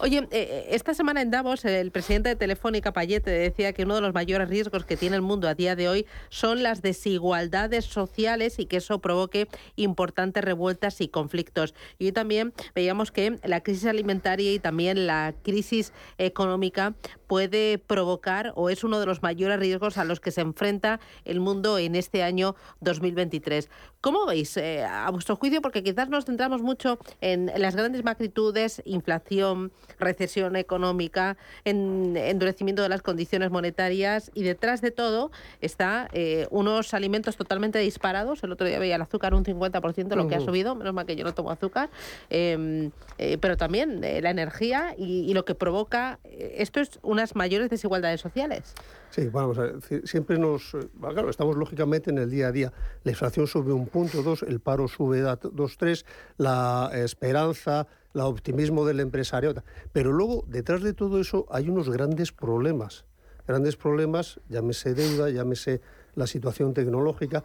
[0.00, 3.96] Oye, eh, eh, esta semana en Davos el presidente de Telefónica, Payete, decía que uno
[3.96, 7.84] de los mayores riesgos que tiene el mundo a día de hoy son las desigualdades
[7.86, 11.74] sociales y que eso provoque importantes revueltas y conflictos.
[11.98, 16.94] Y hoy también veíamos que la crisis alimentaria y también la crisis económica
[17.26, 21.40] puede provocar o es uno de los mayores riesgos a los que se enfrenta el
[21.40, 23.68] mundo en este año 2023.
[24.00, 25.60] ¿Cómo veis, eh, a vuestro juicio?
[25.60, 32.88] Porque quizás nos centramos mucho en, las grandes magnitudes, inflación, recesión económica, en endurecimiento de
[32.88, 38.42] las condiciones monetarias y detrás de todo está eh, unos alimentos totalmente disparados.
[38.44, 41.16] El otro día veía el azúcar un 50%, lo que ha subido, menos mal que
[41.16, 41.90] yo no tomo azúcar,
[42.30, 47.70] eh, eh, pero también la energía y, y lo que provoca esto es unas mayores
[47.70, 48.74] desigualdades sociales.
[49.11, 50.74] Sí, vamos a ver, siempre nos...
[50.74, 52.72] eh, Claro, estamos lógicamente en el día a día.
[53.05, 56.05] La inflación sube un punto, dos, el paro sube a dos, tres,
[56.37, 59.55] la esperanza, el optimismo del empresario.
[59.92, 63.07] Pero luego, detrás de todo eso, hay unos grandes problemas.
[63.46, 65.81] Grandes problemas, llámese deuda, llámese
[66.14, 67.44] la situación tecnológica.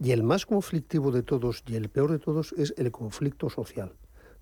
[0.00, 3.92] Y el más conflictivo de todos y el peor de todos es el conflicto social.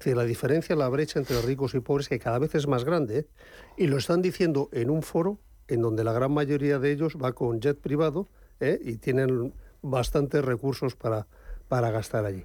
[0.03, 3.27] Es la diferencia, la brecha entre ricos y pobres, que cada vez es más grande,
[3.77, 7.33] y lo están diciendo en un foro en donde la gran mayoría de ellos va
[7.33, 8.27] con jet privado
[8.61, 8.81] ¿eh?
[8.83, 11.27] y tienen bastantes recursos para,
[11.69, 12.45] para gastar allí.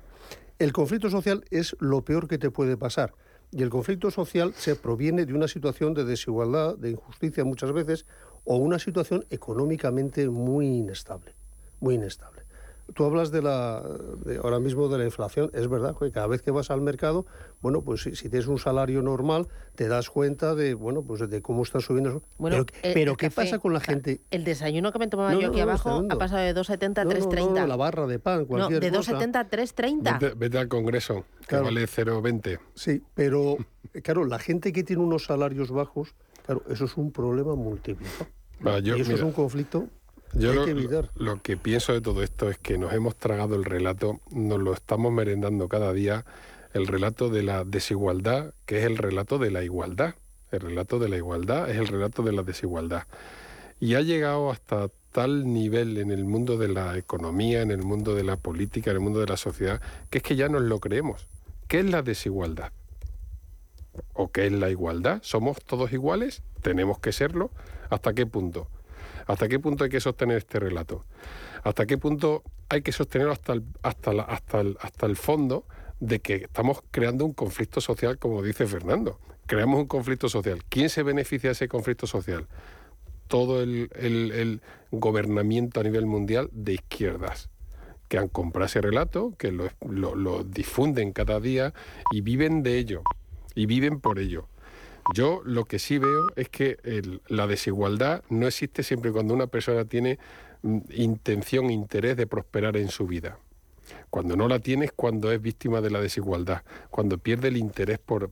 [0.59, 3.13] El conflicto social es lo peor que te puede pasar.
[3.51, 8.05] Y el conflicto social se proviene de una situación de desigualdad, de injusticia muchas veces,
[8.43, 11.33] o una situación económicamente muy inestable.
[11.79, 12.44] Muy inestable.
[12.93, 13.81] Tú hablas de la,
[14.25, 17.25] de ahora mismo de la inflación, es verdad que cada vez que vas al mercado,
[17.61, 21.41] bueno, pues si, si tienes un salario normal, te das cuenta de, bueno, pues de
[21.41, 22.09] cómo está subiendo.
[22.11, 22.21] eso.
[22.37, 24.21] Bueno, pero el- pero el ¿qué café, pasa con la ca- gente?
[24.29, 26.99] El desayuno que me tomaba No, yo no, aquí no, abajo ha pasado de 2,70
[27.01, 27.61] a No, no, 3,30.
[27.61, 29.13] no, la barra de pan, No, cualquier de cosa.
[29.13, 30.19] 2,70 a 3,30.
[30.19, 31.65] Vete, vete al Congreso, que Claro.
[31.65, 32.59] vale 0,20.
[32.75, 33.57] Sí, pero
[34.03, 36.13] claro, la gente que tiene unos salarios bajos,
[36.45, 38.27] claro, eso es un problema multiplicado.
[38.65, 39.87] Va, yo- y eso mira, es un conflicto
[40.35, 44.19] Yo que lo que pienso de todo esto es que nos hemos tragado el relato,
[44.31, 46.25] nos lo estamos merendando cada día,
[46.73, 50.15] el relato de la desigualdad, que es el relato de la igualdad.
[50.51, 53.03] El relato de la igualdad es el relato de la desigualdad.
[53.79, 58.13] Y ha llegado hasta tal nivel en el mundo de la economía, en el mundo
[58.13, 60.79] de la política, en el mundo de la sociedad, que es que ya nos lo
[60.81, 61.27] creemos.
[61.69, 62.73] ¿Qué es la desigualdad?
[64.13, 65.19] ¿O qué es la igualdad?
[65.23, 66.43] ¿Somos todos iguales?
[66.61, 67.51] ¿Tenemos que serlo?
[67.89, 68.67] ¿Hasta qué punto?
[69.25, 71.03] ¿Hasta qué punto hay que sostener este relato?
[71.63, 75.65] ¿Hasta qué punto hay que sostenerlo hasta el, hasta, hasta, hasta el fondo
[75.99, 79.19] de que estamos creando un conflicto social, como dice Fernando?
[79.47, 80.63] Creamos un conflicto social.
[80.69, 82.47] ¿Quién se beneficia de ese conflicto social?
[83.27, 84.61] Todo el,
[84.91, 87.49] gobernamiento a nivel mundial de izquierdas
[88.07, 91.73] que han comprado ese relato, que lo, lo difunden cada día
[92.11, 93.01] y viven de ello,
[93.55, 94.47] y viven por ello.
[95.13, 96.77] Yo lo que sí veo es que
[97.27, 100.17] la desigualdad no existe siempre cuando una persona tiene
[100.63, 103.37] mm, intención, interés de prosperar en su vida.
[104.09, 107.99] Cuando no la tiene es cuando es víctima de la desigualdad, cuando pierde el interés
[107.99, 108.31] por,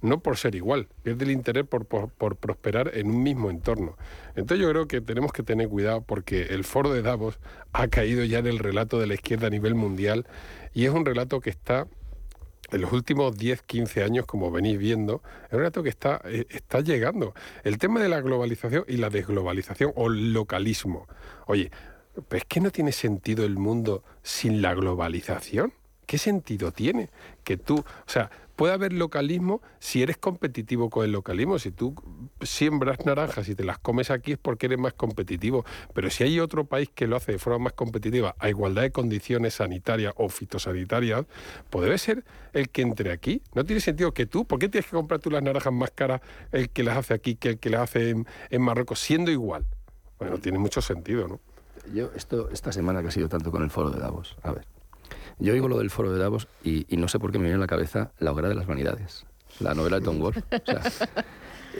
[0.00, 3.96] no por ser igual, pierde el interés por, prosperar en un mismo entorno.
[4.34, 7.38] Entonces yo creo que tenemos que tener cuidado porque el foro de Davos
[7.72, 10.26] ha caído ya en el relato de la izquierda a nivel mundial
[10.72, 11.86] y es un relato que está
[12.70, 16.46] en los últimos 10, 15 años, como venís viendo, es un reto que está, eh,
[16.50, 17.34] está llegando.
[17.64, 21.06] El tema de la globalización y la desglobalización o el localismo.
[21.46, 21.70] Oye,
[22.30, 25.72] ¿es que no tiene sentido el mundo sin la globalización?
[26.06, 27.10] ¿Qué sentido tiene?
[27.44, 31.60] Que tú, o sea, puede haber localismo si eres competitivo con el localismo.
[31.60, 31.94] Si tú
[32.42, 35.64] siembras naranjas y te las comes aquí es porque eres más competitivo.
[35.94, 38.90] Pero si hay otro país que lo hace de forma más competitiva, a igualdad de
[38.90, 41.24] condiciones sanitarias o fitosanitarias,
[41.70, 43.42] pues debe ser el que entre aquí.
[43.54, 46.20] No tiene sentido que tú, ¿por qué tienes que comprar tú las naranjas más caras
[46.50, 49.66] el que las hace aquí que el que las hace en, en Marruecos, siendo igual?
[50.18, 51.40] Bueno, tiene mucho sentido, ¿no?
[51.94, 54.66] Yo, esto, esta semana que ha sido tanto con el foro de Davos, a ver,
[55.38, 57.60] yo oigo lo del foro de Davos y, no sé por qué me viene a
[57.60, 59.26] la cabeza La hoguera de las vanidades,
[59.60, 60.42] la novela de Tom Wolfe.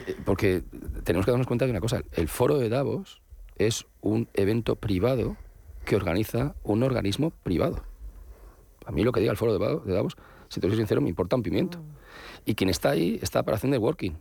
[0.05, 0.61] Eh, porque
[1.03, 3.21] tenemos que darnos cuenta de una cosa, el foro de Davos
[3.57, 5.35] es un evento privado
[5.83, 7.83] que organiza un organismo privado.
[8.85, 10.15] A mí lo que diga el foro de Davos,
[10.47, 11.79] si te soy sincero, me importa un pimiento.
[12.45, 14.11] Y quien está ahí está para hacer networking.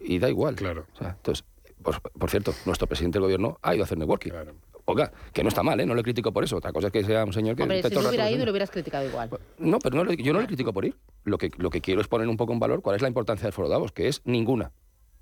[0.00, 0.54] Y da igual.
[0.54, 0.86] Claro.
[1.00, 1.44] entonces,
[1.82, 4.30] por, cierto, nuestro presidente del gobierno ha ido a hacer networking.
[4.30, 4.54] Claro.
[4.88, 5.86] Oiga, que no está mal, ¿eh?
[5.86, 6.56] no le critico por eso.
[6.56, 7.64] Otra cosa es que sea un señor que...
[7.64, 9.28] Hombre, si no hubiera ido lo hubieras criticado igual.
[9.28, 10.96] Pues, no, pero no, yo no le critico por ir.
[11.24, 13.44] Lo que, lo que quiero es poner un poco en valor cuál es la importancia
[13.44, 14.70] del Foro Davos, que es ninguna.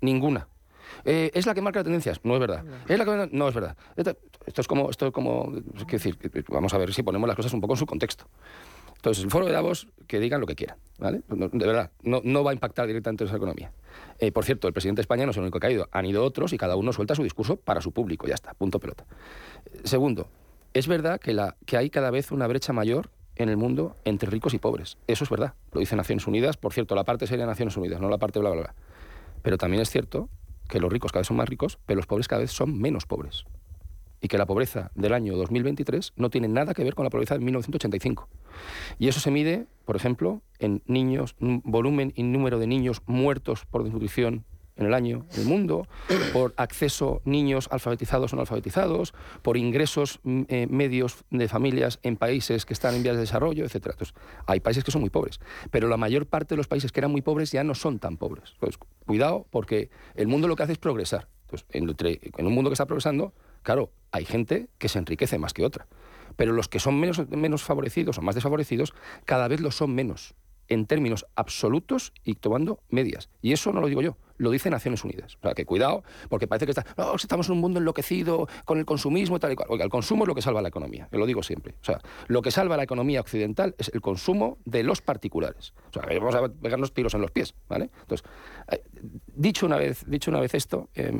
[0.01, 0.47] Ninguna.
[1.03, 2.19] Eh, ¿Es la que marca las tendencias?
[2.23, 2.63] No es verdad.
[2.87, 3.29] ¿Es la que...
[3.31, 3.75] No es verdad.
[3.95, 4.91] Esto, es como...
[4.91, 5.51] Esto es como
[5.89, 6.15] decir,
[6.47, 8.25] vamos a ver si ponemos las cosas un poco en su contexto.
[9.05, 11.21] Entonces, el foro de Davos, que digan lo que quieran, ¿vale?
[11.27, 13.71] de verdad, no, no, va a impactar directamente en esa economía.
[14.17, 16.07] Eh, por cierto, el presidente de España no es el único que ha ido, han
[16.07, 19.05] ido otros y cada uno suelta su discurso para su público, ya está, punto pelota.
[19.83, 20.27] Segundo,
[20.73, 24.31] es verdad que, la, que hay cada vez una brecha mayor en el mundo entre
[24.31, 24.97] ricos y pobres.
[25.05, 28.01] Eso es verdad, lo dice Naciones Unidas, por cierto, la parte seria de Naciones Unidas,
[28.01, 28.75] no la parte bla, bla, bla.
[29.43, 30.29] Pero también es cierto
[30.67, 33.05] que los ricos cada vez son más ricos, pero los pobres cada vez son menos
[33.05, 33.45] pobres
[34.25, 37.35] y que la pobreza del año 2023 no tiene nada que ver con la pobreza
[37.35, 38.27] de 1985.
[38.97, 43.83] Y eso se mide, por ejemplo, en niños, volumen y número de niños muertos por
[43.83, 44.43] desnutrición
[44.77, 45.87] en el año en el mundo,
[46.33, 52.65] por acceso niños alfabetizados o no alfabetizados, por ingresos eh, medios de familias en países
[52.65, 53.89] que están en vías de desarrollo, etc.
[54.47, 57.11] Hay países que son muy pobres, pero la mayor parte de los países que eran
[57.11, 58.53] muy pobres ya no son tan pobres.
[58.55, 61.27] Entonces, cuidado, porque el mundo lo que hace es progresar.
[61.43, 63.31] Entonces, en un mundo que está progresando,
[63.65, 65.87] Claro, hay gente que se enriquece más que otra,
[66.35, 68.93] pero los que son menos, favorecidos o más desfavorecidos
[69.25, 70.35] cada vez lo son menos
[70.67, 73.29] en términos absolutos y tomando medias.
[73.41, 75.37] Y eso no lo digo yo, lo dice Naciones Unidas.
[75.37, 79.37] O sea, que cuidado, porque parece que estamos en un mundo enloquecido con el consumismo
[79.37, 79.67] y tal y cual.
[79.71, 81.73] Oiga, el consumo es lo que salva la economía, yo lo digo siempre.
[81.81, 85.73] O sea, lo que salva la economía occidental es el consumo de los particulares.
[85.89, 87.89] O sea, vamos a pegarnos tiros en los pies, ¿vale?
[88.01, 88.27] Entonces,
[88.71, 88.83] eh,
[89.35, 91.11] dicho una vez, dicho una vez esto, eh,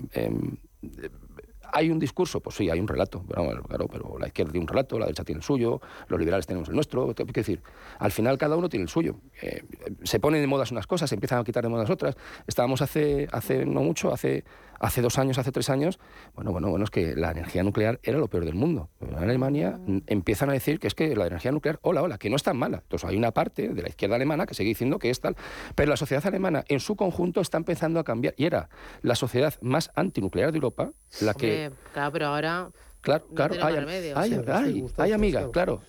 [1.71, 2.39] ¿Hay un discurso?
[2.39, 3.23] Pues sí, hay un relato.
[3.23, 6.69] claro, pero la izquierda tiene un relato, la derecha tiene el suyo, los liberales tenemos
[6.69, 7.13] el nuestro.
[7.13, 7.61] ¿Qué decir?
[7.99, 9.15] Al final cada uno tiene el suyo.
[9.41, 9.63] Eh,
[10.03, 12.15] se ponen de modas unas cosas, se empiezan a quitar de modas otras.
[12.47, 14.43] Estábamos hace, hace no mucho, hace,
[14.79, 15.99] hace dos años, hace tres años,
[16.33, 18.89] bueno, bueno, bueno, es que la energía nuclear era lo peor del mundo.
[19.01, 19.99] En Alemania mm.
[20.07, 22.57] empiezan a decir que es que la energía nuclear, hola, hola, que no es tan
[22.57, 22.77] mala.
[22.77, 25.35] Entonces hay una parte de la izquierda alemana que sigue diciendo que es tal.
[25.75, 28.33] Pero la sociedad alemana en su conjunto está empezando a cambiar.
[28.37, 28.69] Y era
[29.01, 32.69] la sociedad más antinuclear de Europa la que claro, pero ahora
[33.05, 33.75] Claro, claro, hay,
[34.15, 35.79] hay, hay, hay, amiga, claro.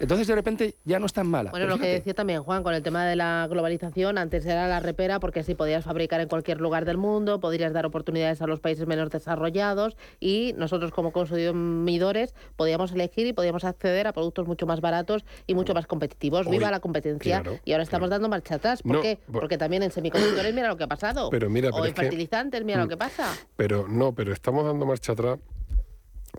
[0.00, 1.50] Entonces de repente ya no es tan mala.
[1.50, 4.80] Bueno, lo que decía también Juan con el tema de la globalización, antes era la
[4.80, 8.58] repera porque así podías fabricar en cualquier lugar del mundo, podrías dar oportunidades a los
[8.58, 14.66] países menos desarrollados y nosotros como consumidores podíamos elegir y podíamos acceder a productos mucho
[14.66, 16.50] más baratos y mucho más competitivos.
[16.50, 18.82] Viva la competencia y ahora estamos dando marcha atrás.
[18.82, 19.20] ¿Por qué?
[19.30, 21.30] Porque también en semiconductores mira lo que ha pasado.
[21.30, 23.32] Pero mira, o en fertilizantes mira lo que pasa.
[23.56, 25.38] Pero no, pero estamos dando marcha atrás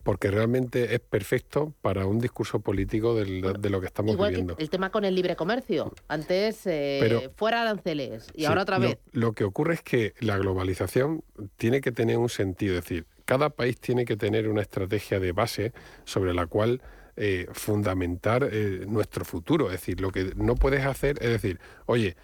[0.03, 4.55] porque realmente es perfecto para un discurso político de lo que estamos igual viviendo.
[4.55, 5.93] Que el tema con el libre comercio.
[6.07, 8.97] Antes eh, fuera aranceles y ahora otra vez.
[9.11, 11.23] Lo, que ocurre es que la globalización
[11.57, 15.31] tiene que tener un sentido, es decir, cada país tiene que tener una estrategia de
[15.31, 15.73] base
[16.03, 16.81] sobre la cual
[17.15, 19.67] eh, fundamentar eh, nuestro futuro.
[19.67, 22.15] Es decir, lo que no puedes hacer es decir, oye,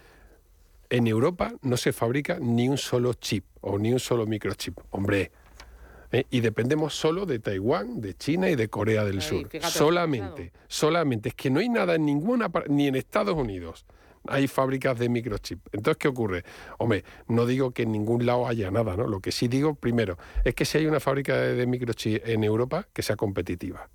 [0.90, 4.78] en Europa no se fabrica ni un solo chip o ni un solo microchip.
[4.90, 5.30] Hombre,
[6.12, 6.24] ¿eh?
[6.30, 9.48] y dependemos solo de Taiwán, de China y de Corea del Sur.
[9.62, 11.30] Solamente, solamente.
[11.30, 13.84] Es que no hay nada en ninguna ni en Estados Unidos
[14.28, 15.60] hay fábricas de microchip.
[15.72, 16.44] Entonces, ¿qué ocurre?
[16.78, 19.06] Hombre, no digo que en ningún lado haya nada, ¿no?
[19.06, 22.88] Lo que sí digo, primero, es que si hay una fábrica de microchip en Europa,
[22.92, 23.88] que sea competitiva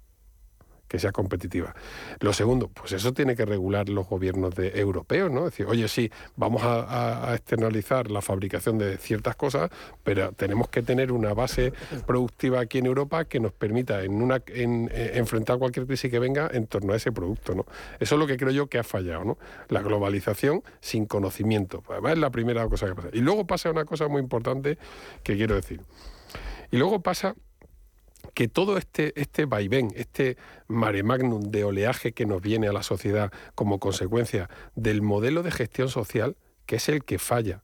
[0.92, 1.74] que sea competitiva.
[2.20, 5.48] Lo segundo, pues eso tiene que regular los gobiernos de, europeos, ¿no?
[5.48, 9.72] Es decir, oye, sí, vamos a, externalizar la fabricación de ciertas cosas,
[10.04, 11.72] pero tenemos que tener una base
[12.06, 16.20] productiva aquí en Europa que nos permita en una, en, eh, enfrentar cualquier crisis que
[16.20, 17.66] venga en torno a ese producto, ¿no?
[18.02, 19.38] Eso es lo que creo yo que ha fallado, ¿no?
[19.70, 21.84] La globalización sin conocimiento.
[21.88, 23.10] Además, es la primera cosa que pasa.
[23.14, 24.78] Y luego pasa una cosa muy importante
[25.24, 25.80] que quiero decir.
[26.70, 27.36] Y luego pasa
[28.34, 32.84] que todo este, este vaivén, este mare magnum de oleaje que nos viene a la
[32.84, 37.64] sociedad como consecuencia del modelo de gestión social, que es el que falla.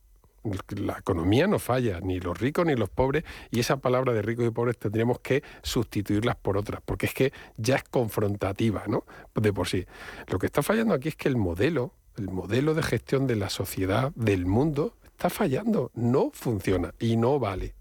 [0.69, 4.45] La economía no falla, ni los ricos ni los pobres, y esa palabra de ricos
[4.45, 9.03] y pobres tendríamos que sustituirlas por otras, porque es que ya es confrontativa, ¿no?
[9.35, 9.85] De por sí.
[10.27, 13.49] Lo que está fallando aquí es que el modelo, el modelo de gestión de la
[13.49, 17.75] sociedad, del mundo, está fallando, no funciona y no vale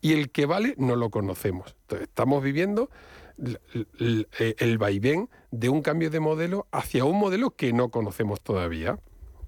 [0.00, 1.76] y el que vale no lo conocemos.
[1.82, 2.90] Entonces, estamos viviendo
[3.98, 8.98] el vaivén de un cambio de modelo hacia un modelo que no conocemos todavía.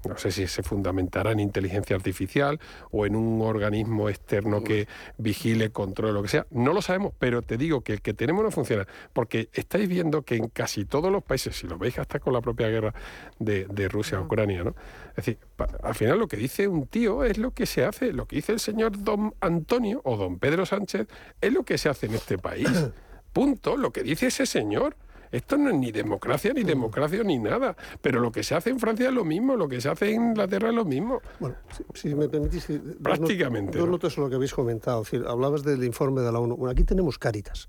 [0.07, 4.87] No sé si se fundamentará en inteligencia artificial o en un organismo externo que
[5.17, 6.47] vigile, controle, lo que sea.
[6.51, 8.87] No lo sabemos, pero te digo que el que tenemos no funciona.
[9.13, 12.41] Porque estáis viendo que en casi todos los países, si lo veis hasta con la
[12.41, 12.95] propia guerra
[13.39, 14.75] de, Rusia a Ucrania, ¿no?
[15.11, 15.39] Es decir,
[15.83, 18.13] al final lo que dice un tío es lo que se hace.
[18.13, 21.09] Lo que dice el señor don Antonio o don Pedro Sánchez
[21.41, 22.69] es lo que se hace en este país.
[23.33, 23.77] Punto.
[23.77, 24.95] Lo que dice ese señor.
[25.31, 27.77] Esto no es ni democracia, ni democracia, ni nada.
[28.01, 30.31] Pero lo que se hace en Francia es lo mismo, lo que se hace en
[30.31, 31.21] Inglaterra es lo mismo.
[31.39, 31.57] Bueno,
[31.95, 32.67] si, me permitís...
[33.03, 33.79] Prácticamente.
[33.79, 35.05] Dos, notas lo que habéis comentado.
[35.27, 36.57] hablabas del informe de la ONU.
[36.57, 37.69] Bueno, aquí tenemos Caritas.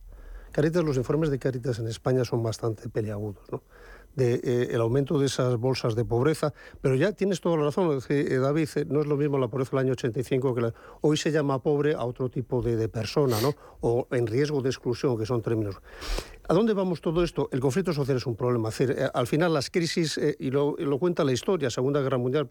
[0.51, 3.63] Caritas, los informes de Caritas en España son bastante peleagudos, ¿no?
[4.19, 8.37] De, eh, aumento de esas bolsas de pobreza, pero ya tienes toda la razón, eh,
[8.37, 11.61] David, eh, no es lo mismo la pobreza del año 85 que hoy se llama
[11.61, 13.55] pobre a otro tipo de, persona, ¿no?
[13.81, 15.75] o en riesgo de exclusión, que son términos.
[16.47, 17.47] ¿A dónde vamos todo esto?
[17.51, 18.69] El conflicto social es un problema.
[18.79, 22.47] Eh, al final las crisis, y lo, cuenta la historia, Segunda Guerra Mundial,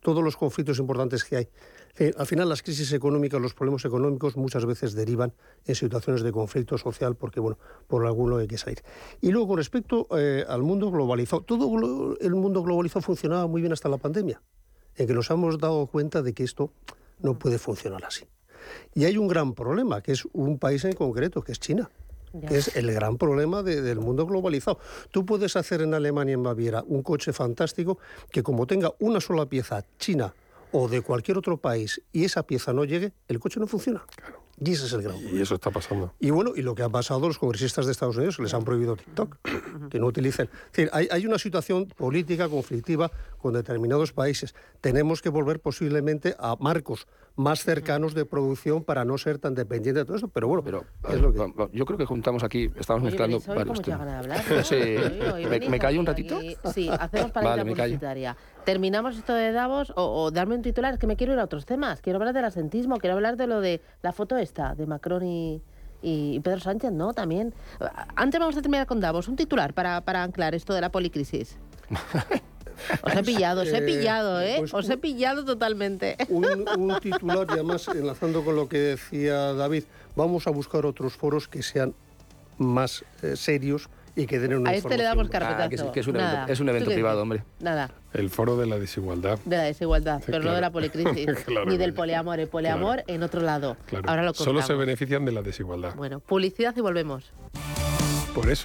[0.00, 1.48] todos los conflictos importantes que hay.
[2.16, 5.32] Al final las crisis económicas, los problemas económicos muchas veces derivan
[5.64, 8.82] en situaciones de conflicto social porque, bueno, por alguno hay que salir.
[9.20, 13.72] Y luego, con respecto eh, al mundo globalizado, todo el mundo globalizado funcionaba muy bien
[13.72, 14.40] hasta la pandemia,
[14.96, 16.70] en que nos hemos dado cuenta de que esto
[17.20, 18.24] no puede funcionar así.
[18.94, 21.90] Y hay un gran problema, que es un país en concreto, que es China
[22.50, 24.78] es el gran problema del mundo globalizado.
[25.10, 27.98] Tú puedes hacer en Alemania, en Baviera, un coche fantástico
[28.30, 30.34] que como tenga una sola pieza china
[30.72, 34.04] o de cualquier otro país y esa pieza no llegue, el coche no funciona.
[34.60, 36.12] Y ese es el gran Y eso está pasando.
[36.18, 38.64] Y bueno, y lo que ha pasado a los congresistas de Estados Unidos, les han
[38.64, 39.36] prohibido TikTok,
[39.88, 40.46] que no utilicen.
[40.46, 44.54] Es decir, hay, hay, una situación política conflictiva con determinados países.
[44.80, 47.06] Tenemos que volver posiblemente a marcos
[47.38, 50.28] más cercanos de producción para no ser tan dependientes de todo esto.
[50.28, 51.68] Pero bueno, pero, es lo que...
[51.72, 54.08] yo creo que juntamos aquí, estamos mezclando varios temas.
[54.68, 54.96] Sí,
[55.70, 56.40] ¿Me, callo un ratito?
[56.74, 58.36] Sí, hacemos para vale, publicitaria.
[58.64, 62.00] Terminamos esto de Davos o, darme un titular, que me quiero ir a otros temas.
[62.02, 65.62] Quiero hablar del asentismo, quiero hablar de lo de la foto esta, de Macron y,
[66.02, 67.14] y Pedro Sánchez, ¿no?
[67.14, 67.54] También.
[68.16, 69.28] Antes vamos a terminar con Davos.
[69.28, 71.56] Un titular para, para anclar esto de la policrisis.
[73.02, 74.56] Os he pillado, os he eh, pillado, ¿eh?
[74.58, 76.16] Pues os he pillado totalmente.
[76.28, 79.84] Un, titular, y además enlazando con lo que decía David,
[80.16, 81.94] vamos a buscar otros foros que sean
[82.58, 85.62] más eh, serios y que den una A este le damos carpetazo.
[85.62, 86.32] Ah, que, es, que es un Nada.
[86.32, 87.44] evento, es un ¿Tú evento privado, hombre.
[87.60, 89.38] Nada, El foro de la desigualdad.
[89.44, 92.40] de la desigualdad, pero no de la policrisis, Claro, ni del poliamor.
[92.40, 93.76] El poliamor en otro lado.
[93.86, 94.08] Claro.
[94.08, 94.66] Ahora lo Solo contamos.
[94.66, 95.94] se benefician de la desigualdad.
[95.94, 97.32] Bueno, publicidad y volvemos.
[98.34, 98.64] Por eso.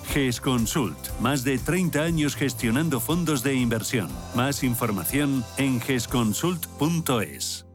[0.07, 0.97] GES Consult.
[1.19, 4.09] Más de 30 años gestionando fondos de inversión.
[4.35, 7.65] Más información en gesconsult.es.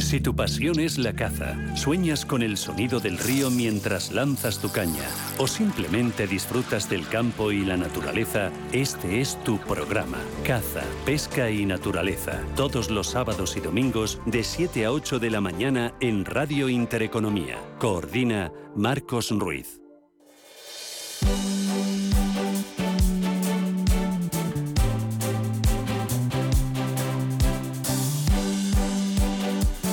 [0.00, 4.70] Si tu pasión es la caza, sueñas con el sonido del río mientras lanzas tu
[4.70, 5.06] caña
[5.38, 10.18] o simplemente disfrutas del campo y la naturaleza, este es tu programa.
[10.44, 12.40] Caza, pesca y naturaleza.
[12.56, 17.58] Todos los sábados y domingos de 7 a 8 de la mañana en Radio Intereconomía.
[17.78, 19.79] Coordina Marcos Ruiz.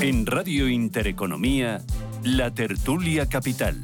[0.07, 1.81] En Radio Intereconomía,
[2.23, 3.75] La Tertulia Capital.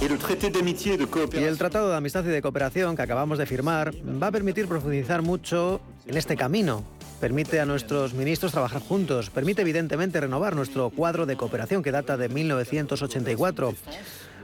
[0.00, 4.66] Y el Tratado de Amistad y de Cooperación que acabamos de firmar va a permitir
[4.68, 6.82] profundizar mucho en este camino.
[7.20, 12.16] Permite a nuestros ministros trabajar juntos, permite evidentemente renovar nuestro cuadro de cooperación que data
[12.16, 13.74] de 1984,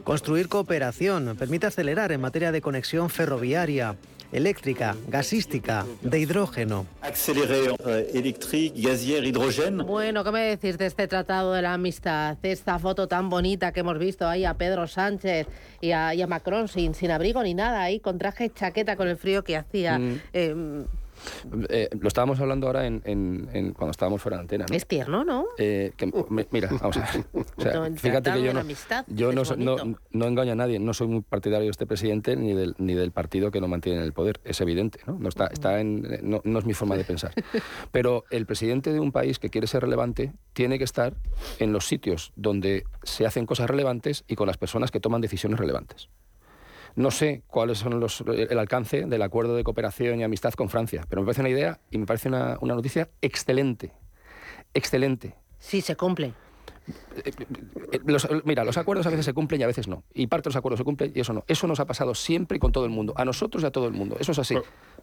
[0.05, 3.97] construir cooperación, permite acelerar en materia de conexión ferroviaria,
[4.37, 6.85] eléctrica, gasística, de hidrógeno.
[9.87, 12.37] Bueno, ¿qué me decís de este tratado de la amistad?
[12.43, 15.47] Esta foto tan bonita que hemos visto ahí a Pedro Sánchez
[15.81, 18.95] y a, y a Macron sin, sin abrigo ni nada, ahí con traje y chaqueta
[18.97, 19.99] con el frío que hacía.
[19.99, 20.21] Mm.
[20.35, 20.85] Eh,
[21.69, 24.67] Eh, lo estábamos hablando ahora en, en- en- cuando estábamos fuera de antena.
[24.69, 24.75] ¿no?
[24.77, 25.47] es tierno, ¿no?
[25.59, 26.11] Eh, que-
[26.51, 27.25] mira, vamos a ver.
[27.57, 28.63] O sea, No, el fíjate que yo no,
[29.09, 30.79] yo no, no, no engaño a nadie.
[30.79, 33.99] No soy muy partidario de este presidente ni del, ni del partido que lo mantiene
[33.99, 34.41] en el poder.
[34.45, 35.19] Es evidente, ¿no?
[35.19, 37.33] No, está, está en, no, no es mi forma de pensar.
[37.93, 41.15] Pero el presidente de un país que quiere ser relevante tiene que estar
[41.59, 45.59] en los sitios donde se hacen cosas relevantes y con las personas que toman decisiones
[45.59, 46.09] relevantes.
[46.97, 51.05] No sé cuáles son los, el alcance del acuerdo de cooperación y amistad con Francia,
[51.09, 53.93] pero me parece una idea y me parece una, una noticia excelente.
[54.73, 55.35] Excelente.
[55.59, 56.33] Sí, se cumple.
[57.25, 60.05] Eh, los- mira, los acuerdos a veces se cumplen y a veces no.
[60.15, 61.45] Y parte de los acuerdos se cumplen y eso no.
[61.47, 63.13] Eso nos ha pasado siempre y con todo el mundo.
[63.17, 64.17] A nosotros y a todo el mundo.
[64.21, 64.57] Eso es así.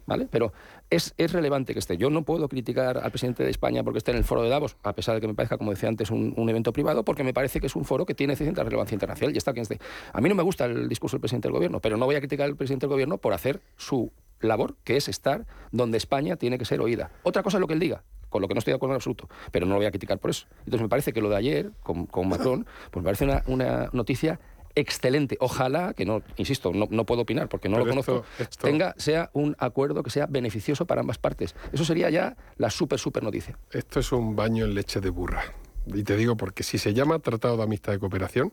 [0.06, 0.28] ¿Vale?
[0.30, 0.52] Pero
[0.90, 1.96] es, es relevante que esté.
[1.96, 4.76] Yo no puedo criticar al presidente de España porque esté en el foro de Davos,
[4.82, 7.32] a pesar de que me parezca, como decía antes, un, un evento privado, porque me
[7.32, 9.78] parece que es un foro que tiene cierta relevancia internacional y está quien esté.
[10.12, 12.18] A mí no me gusta el discurso del presidente del gobierno, pero no voy a
[12.20, 16.58] criticar al presidente del gobierno por hacer su labor, que es estar donde España tiene
[16.58, 17.10] que ser oída.
[17.22, 18.02] Otra cosa es lo que él diga,
[18.34, 20.18] con lo que no estoy de acuerdo en absoluto, pero no lo voy a criticar
[20.18, 20.46] por eso.
[20.64, 23.90] Entonces me parece que lo de ayer con, con Macron, pues me parece una, una
[23.92, 24.40] noticia
[24.74, 25.36] excelente.
[25.38, 28.92] Ojalá, que no, insisto, no, no puedo opinar porque no lo conozco, esto- esto- tenga,
[28.98, 31.54] sea un acuerdo que sea beneficioso para ambas partes.
[31.72, 33.56] Eso sería ya la súper, súper noticia.
[33.70, 35.44] Esto es un baño en leche de burra.
[35.86, 38.52] Y te digo porque si se llama Tratado de Amistad y Cooperación,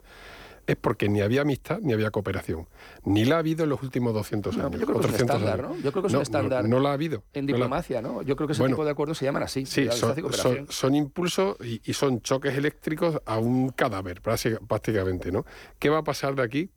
[0.67, 2.67] es porque ni había amistad ni había cooperación.
[3.03, 4.79] Ni la ha habido en los últimos 200 No, años.
[4.79, 5.69] yo creo que es un 300 estándar.
[5.69, 5.75] ¿no?
[5.81, 7.23] Yo creo que es un estándar No, la ha habido.
[7.33, 8.21] En diplomacia, ¿no?
[8.21, 9.65] Yo creo que ese Bueno, tipo de acuerdos se llaman así.
[9.65, 15.31] Sí, son, son- son impulsos y, y son choques eléctricos a un cadáver, práctica- prácticamente,
[15.31, 15.45] ¿no?
[15.79, 16.69] ¿Qué va a pasar de aquí?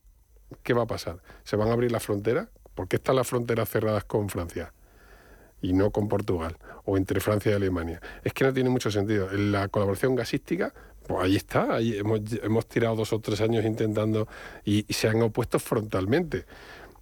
[0.63, 1.21] ¿Qué va a pasar?
[1.43, 2.49] ¿Se van a abrir las fronteras?
[2.75, 4.73] ¿Por qué están las fronteras cerradas con Francia?
[5.65, 8.01] Y no con Portugal, o entre Francia y Alemania.
[8.23, 9.31] Es que no tiene mucho sentido.
[9.33, 10.75] En la colaboración gasística,
[11.07, 14.29] pues ahí está, ahí hemos, hemos tirado dos o tres años intentando
[14.65, 16.45] y, y se han opuesto frontalmente.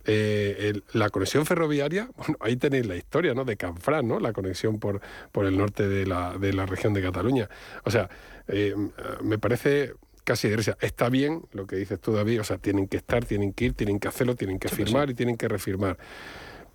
[0.04, 3.44] Eh, la conexión ferroviaria, bueno, ahí tenéis la historia, ¿no?
[3.44, 4.20] De Canfrán, ¿no?
[4.20, 5.00] La conexión por,
[5.32, 7.48] por el norte de la, de la región de Cataluña.
[7.84, 8.08] O sea,
[8.46, 8.74] eh,
[9.22, 12.98] me parece casi de Está bien lo que dices tú, David, o sea, tienen que
[12.98, 15.98] estar, tienen que ir, tienen que hacerlo, tienen que firmar y tienen que refirmar.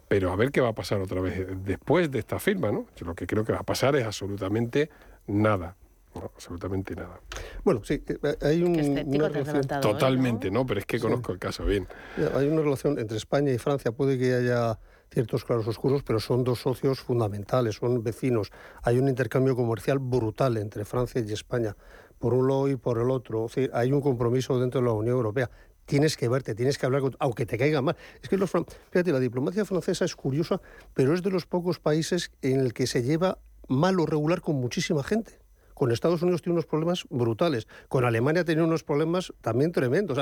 [0.07, 2.87] Pero a ver qué va a pasar otra vez después de esta firma, ¿no?
[2.95, 4.89] Yo lo que creo que va a pasar es absolutamente
[5.27, 5.75] nada.
[6.15, 7.19] absolutamente nada.
[7.63, 9.79] Bueno, sí, eh, hay un, una relación ¿eh?
[9.81, 10.65] totalmente, ¿no?
[10.65, 11.87] Pero es que conozco el caso bien.
[12.35, 14.79] Hay una relación entre España y Francia, puede que haya
[15.11, 18.51] ciertos claros oscuros, pero son dos socios fundamentales, son vecinos.
[18.83, 21.75] Hay un intercambio comercial brutal entre Francia y España
[22.19, 23.47] por un lado y por el otro.
[23.73, 25.49] hay un compromiso dentro de la Unión Europea.
[25.87, 27.95] Tienes que verte, tienes que hablar, aunque te caiga mal.
[28.21, 30.61] Es que los, fíjate, la diplomacia francesa es curiosa,
[30.93, 34.57] pero es de los pocos países en el que se lleva mal o regular con
[34.57, 35.39] muchísima gente.
[35.73, 37.67] Con Estados Unidos tiene unos problemas brutales.
[37.87, 40.17] Con Alemania tiene unos problemas también tremendos.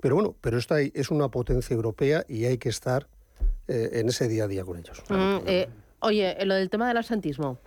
[0.00, 3.08] pero bueno, pero esta es una potencia europea y hay que estar
[3.66, 5.02] eh, en ese día a día con ellos.
[5.10, 5.68] Mm, eh,
[6.00, 7.58] oye, lo del tema del asentismo.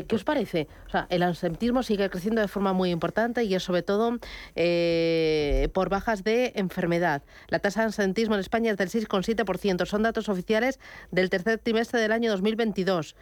[0.00, 0.68] ¿Qué, os parece?
[0.86, 4.18] O sea, el absentismo sigue creciendo de forma muy importante y es sobre todo
[4.56, 7.22] eh, por bajas de enfermedad.
[7.48, 9.84] La tasa de absentismo en España es del 6,7%.
[9.84, 10.80] Son datos oficiales
[11.10, 13.16] del tercer trimestre del año 2022.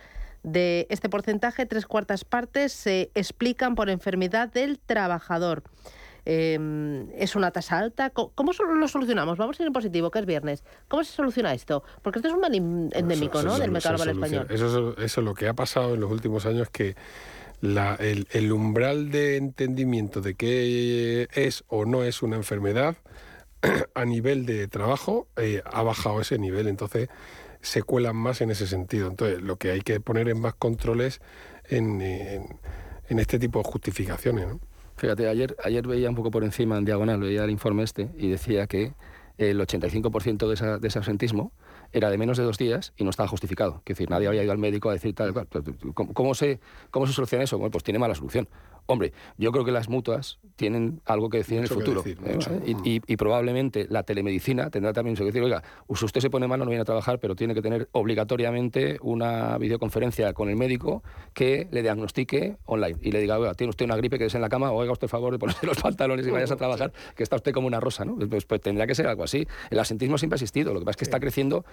[0.45, 5.65] De este porcentaje, tres cuartas partes se explican por enfermedad del trabajador.
[6.33, 8.11] Em, es una tasa alta.
[8.11, 9.37] ¿Cómo, lo solucionamos?
[9.37, 10.63] Vamos a ir en positivo, que es viernes.
[10.87, 11.83] ¿Cómo se soluciona esto?
[12.03, 13.59] Porque esto es un mal endémico, ¿no?
[13.59, 14.47] Del mercado español.
[14.49, 16.95] Eso, eso, lo que ha pasado en los últimos años que
[17.63, 22.95] el, umbral de entendimiento de qué es o no es una enfermedad
[23.97, 26.69] a nivel de trabajo eh, ha bajado ese nivel.
[26.69, 27.09] Entonces
[27.61, 29.09] se cuelan más en ese sentido.
[29.09, 31.21] Entonces lo que hay que poner es más controles
[31.65, 32.61] en, en,
[33.09, 34.47] en este tipo de justificaciones.
[34.47, 34.61] ¿no?
[35.01, 38.29] Fíjate, ayer, ayer veía un poco por encima, en diagonal, veía el informe este y
[38.29, 38.93] decía que
[39.39, 41.53] el 85% de, ese absentismo
[41.91, 43.77] era de menos de dos días y no estaba justificado.
[43.87, 45.49] Es decir, nadie había ido al médico a decir tal cual.
[45.95, 47.57] ¿Cómo, se, ¿Cómo se soluciona eso?
[47.57, 48.47] Bueno, pues tiene mala solución.
[48.87, 52.03] Hombre, yo creo que las mutuas tienen algo que decir en el futuro.
[52.07, 52.39] ¿eh?
[52.85, 56.83] y, probablemente la telemedicina tendrá también que decir, oiga, usted se pone malo, no viene
[56.83, 61.03] a trabajar, pero tiene que tener obligatoriamente una videoconferencia con el médico
[61.35, 64.41] que le diagnostique online y le diga, oiga, tiene usted una gripe que es en
[64.41, 67.37] la cama, oiga usted favor de ponerse los pantalones y vayas a trabajar, que está
[67.37, 68.17] usted como una rosa, ¿no?
[68.17, 69.47] Pues, pues, tendría que ser algo así.
[69.71, 71.65] El asentismo siempre ha existido, lo que pasa es que está creciendo,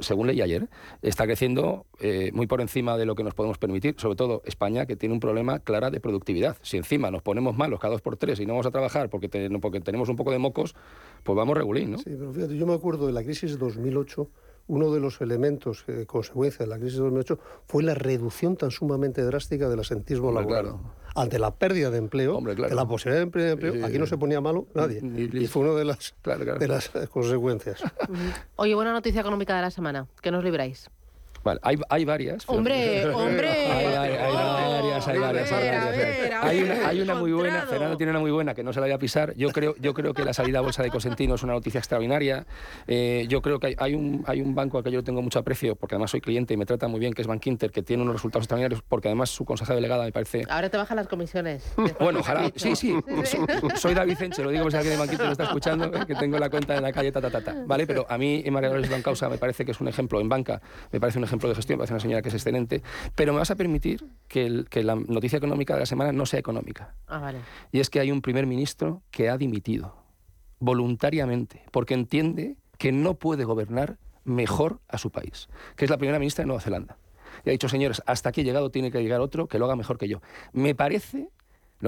[0.00, 0.68] según leí ayer,
[1.02, 4.86] está creciendo eh, muy por encima de lo que nos podemos permitir, sobre todo España,
[4.86, 6.33] que tiene un problema clara de productividad.
[6.62, 9.28] Si encima nos ponemos malos cada dos por tres y no vamos a trabajar porque,
[9.60, 10.74] porque tenemos un poco de mocos,
[11.22, 11.98] pues vamos regulín, ¿no?
[11.98, 14.28] Sí, pero fíjate, yo me acuerdo de la crisis de 2008
[14.66, 18.70] uno de los elementos, eh, consecuencia de la crisis de 2008, fue la reducción tan
[18.70, 20.76] sumamente drástica del asentismo laboral.
[21.14, 24.66] Ante la pérdida de empleo, de la posibilidad de empleo, aquí no se ponía malo
[24.74, 25.00] nadie.
[25.02, 27.82] y fue una de las, de las consecuencias.
[28.56, 30.08] Oye, buena noticia económica de la semana.
[30.22, 30.90] ¿Qué nos libráis?
[31.44, 32.44] Vale, hay, hay varias.
[32.46, 33.50] Hombre, hombre.
[33.70, 38.54] Hay, varias, hay varias, hay una, hay una muy buena, Fernando tiene una muy buena
[38.54, 39.34] que no se la voy a pisar.
[39.36, 42.46] Yo creo, yo creo que la salida a bolsa de Cosentino es una noticia extraordinaria.
[42.86, 45.76] Eh, yo creo que hay, un, hay un banco al que yo tengo mucho aprecio,
[45.76, 48.14] porque además soy cliente y me trata muy bien, que es Bankinter, que tiene unos
[48.14, 50.44] resultados extraordinarios, porque además su consejera delegada me parece...
[50.48, 51.74] Ahora te bajan las comisiones.
[52.00, 52.50] bueno, ojalá.
[52.56, 52.96] Sí, sí.
[53.76, 56.38] Soy David Enche, lo digo por si alguien de Bankinter me está escuchando, que tengo
[56.38, 57.86] la cuenta en la calle, ta, ta, ta, ¿Vale?
[57.86, 61.00] Pero a mí, María Dolores Causa me parece que es un ejemplo en banca, me
[61.00, 62.82] parece un ejemplo ejemplo de gestión, parece una señora que es excelente,
[63.14, 66.94] pero me vas a permitir que, la noticia económica de la semana no sea económica.
[67.06, 67.38] Ah, vale.
[67.72, 69.96] Y es que hay un primer ministro que ha dimitido
[70.60, 76.18] voluntariamente, porque entiende que no puede gobernar mejor a su país, que es la primera
[76.18, 76.96] ministra de Nueva Zelanda.
[77.44, 79.76] Y ha dicho, señores, hasta aquí he llegado, tiene que llegar otro que lo haga
[79.76, 80.20] mejor que yo.
[80.52, 81.28] Me parece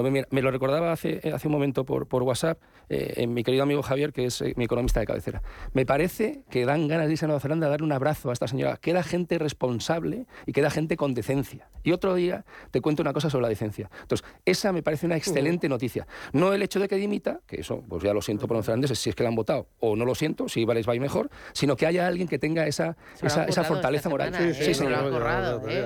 [0.02, 3.82] me, lo recordaba hace, hace un momento por, por WhatsApp eh, en mi querido amigo
[3.82, 5.42] Javier, que es eh, mi economista de cabecera.
[5.72, 8.32] Me parece que dan ganas de irse a Nueva Zelanda a dar un abrazo a
[8.32, 8.76] esta señora.
[8.76, 11.68] Queda gente responsable y queda gente con decencia.
[11.82, 13.90] Y otro día te cuento una cosa sobre la decencia.
[14.02, 16.06] Entonces, esa me parece una excelente noticia.
[16.32, 18.98] No el hecho de que dimita, que eso, pues ya lo siento por los neozelandeses,
[18.98, 21.00] si es que la han votado, o no lo siento, si les va a ir
[21.00, 24.34] mejor, sino que haya alguien que tenga esa, esa, fortaleza moral.
[24.54, 24.84] sí, sí,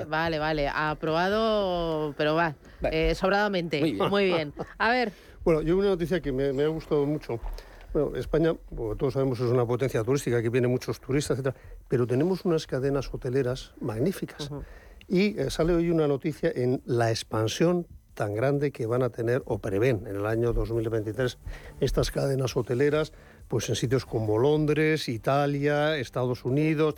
[0.07, 0.67] Vale, vale.
[0.67, 2.55] Aprobado, pero va,
[3.15, 3.79] sobradamente.
[3.79, 4.00] Muy bien.
[4.77, 5.11] A ver.
[5.43, 7.39] Bueno, yo una noticia que me, ha gustado mucho.
[7.93, 11.55] Bueno, España, como todos sabemos, es una potencia turística que viene muchos turistas, etcétera,
[11.87, 14.49] pero tenemos unas cadenas hoteleras magníficas.
[15.07, 19.41] Y eh, sale hoy una noticia en la expansión tan grande que van a tener
[19.45, 21.37] o prevén en el año 2023
[21.79, 23.13] estas cadenas hoteleras,
[23.47, 26.95] pues en sitios como Londres, Italia, Estados Unidos.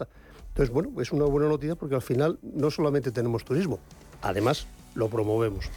[0.50, 3.80] Entonces, bueno, es una buena noticia porque al final no solamente tenemos turismo,
[4.22, 5.70] además lo promovemos.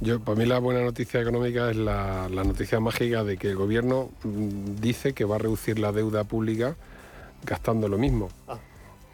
[0.00, 4.10] Yo, para mí la buena noticia económica es la, noticia mágica de que el gobierno
[4.24, 6.76] mm, dice que va a reducir la deuda pública
[7.44, 8.28] gastando lo mismo.
[8.48, 8.58] Ah.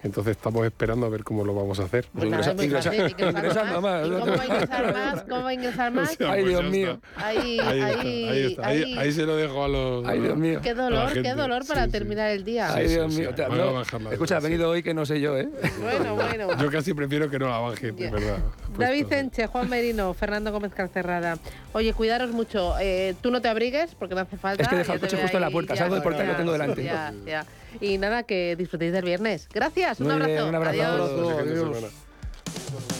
[0.03, 2.07] Entonces estamos esperando a ver cómo lo vamos a hacer.
[2.14, 4.07] Pues nada, es muy fácil, ingresar más.
[4.07, 5.22] ¿Y cómo va a ingresar más?
[5.28, 6.11] ¿Cómo va a ingresar más?
[6.12, 7.01] O sea, Ay, pues Dios mío.
[7.16, 10.07] Ahí, Ahí, está, ahí, está, ahí, ahí- ahí se lo dejo a los.
[10.07, 10.61] Ay, Dios mío.
[10.62, 11.92] Qué dolor, qué dolor para Sí, sí.
[11.92, 12.74] terminar el día.
[12.74, 13.34] Ay, sí, Dios sí, mío.
[13.34, 15.48] Te- no, escucha, ha venido hoy que no sé yo, ¿eh?
[15.82, 16.57] Bueno, bueno.
[16.62, 18.38] Yo casi prefiero que no la baje, de verdad.
[18.78, 19.12] David.
[19.12, 21.36] Enche, Juan Merino, Fernando Gómez Calcerrada.
[21.72, 22.74] Oye, cuidaros mucho.
[22.80, 24.62] Eh, tú no te abrigues porque no hace falta.
[24.62, 25.76] Es que Ya el coche justo en la puerta.
[25.76, 26.84] Salgo del portal y lo ya, tengo delante.
[26.84, 27.44] Ya, ya.
[27.81, 29.49] Y nada, que disfrutéis del viernes.
[29.53, 30.33] Gracias, un Muy abrazo.
[30.33, 30.83] bien, un abrazo.
[30.83, 31.41] Adiós.
[31.41, 32.99] Adiós.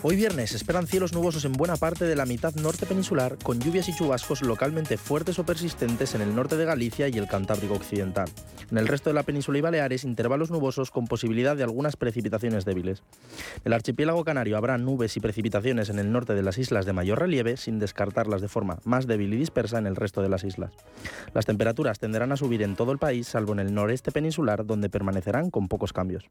[0.00, 3.88] Hoy viernes esperan cielos nubosos en buena parte de la mitad norte peninsular, con lluvias
[3.88, 8.28] y chubascos localmente fuertes o persistentes en el norte de Galicia y el Cantábrico Occidental.
[8.70, 12.64] En el resto de la península y Baleares, intervalos nubosos con posibilidad de algunas precipitaciones
[12.64, 13.02] débiles.
[13.64, 17.18] El archipiélago canario habrá nubes y precipitaciones en el norte de las islas de mayor
[17.18, 20.70] relieve, sin descartarlas de forma más débil y dispersa en el resto de las islas.
[21.34, 24.90] Las temperaturas tenderán a subir en todo el país, salvo en el noreste peninsular, donde
[24.90, 26.30] permanecerán con pocos cambios.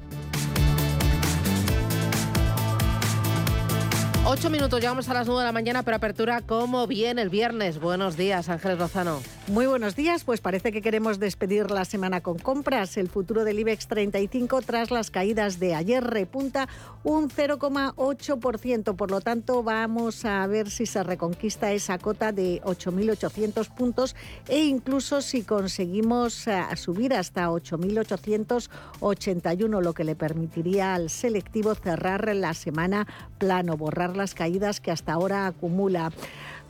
[4.33, 7.81] Ocho minutos, llegamos a las nueve de la mañana, pero apertura como viene el viernes.
[7.81, 9.19] Buenos días, Ángeles Lozano.
[9.47, 12.95] Muy buenos días, pues parece que queremos despedir la semana con compras.
[12.95, 16.69] El futuro del IBEX 35 tras las caídas de ayer repunta
[17.03, 23.67] un 0,8%, por lo tanto vamos a ver si se reconquista esa cota de 8.800
[23.67, 24.15] puntos
[24.47, 32.33] e incluso si conseguimos eh, subir hasta 8.881, lo que le permitiría al selectivo cerrar
[32.33, 33.05] la semana
[33.37, 36.11] plano, borrar las caídas que hasta ahora acumula.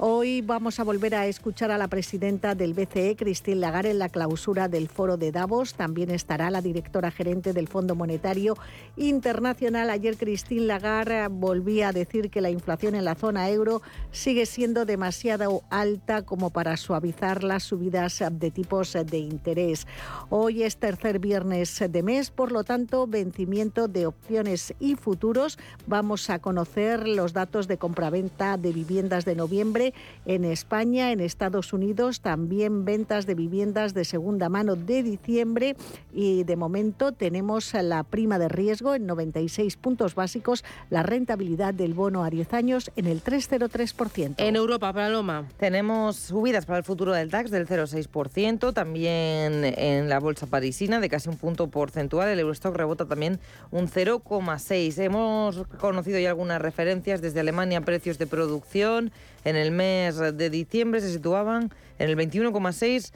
[0.03, 4.09] Hoy vamos a volver a escuchar a la presidenta del BCE, Christine Lagarde, en la
[4.09, 5.75] clausura del foro de Davos.
[5.75, 8.57] También estará la directora gerente del Fondo Monetario
[8.97, 9.91] Internacional.
[9.91, 14.85] Ayer Christine Lagarde volvía a decir que la inflación en la zona euro sigue siendo
[14.85, 19.85] demasiado alta como para suavizar las subidas de tipos de interés.
[20.31, 25.59] Hoy es tercer viernes de mes, por lo tanto, vencimiento de opciones y futuros.
[25.85, 29.90] Vamos a conocer los datos de compraventa de viviendas de noviembre
[30.25, 35.75] en España, en Estados Unidos, también ventas de viviendas de segunda mano de diciembre
[36.13, 41.93] y de momento tenemos la prima de riesgo en 96 puntos básicos, la rentabilidad del
[41.93, 44.35] bono a 10 años en el 3,03%.
[44.37, 45.47] En Europa, Paloma.
[45.57, 51.09] Tenemos subidas para el futuro del DAX del 0,6%, también en la bolsa parisina de
[51.09, 53.39] casi un punto porcentual, el Eurostock rebota también
[53.71, 54.97] un 0,6.
[55.01, 59.11] Hemos conocido ya algunas referencias desde Alemania, precios de producción
[59.45, 63.11] en el mes de diciembre se situaban en el 21,6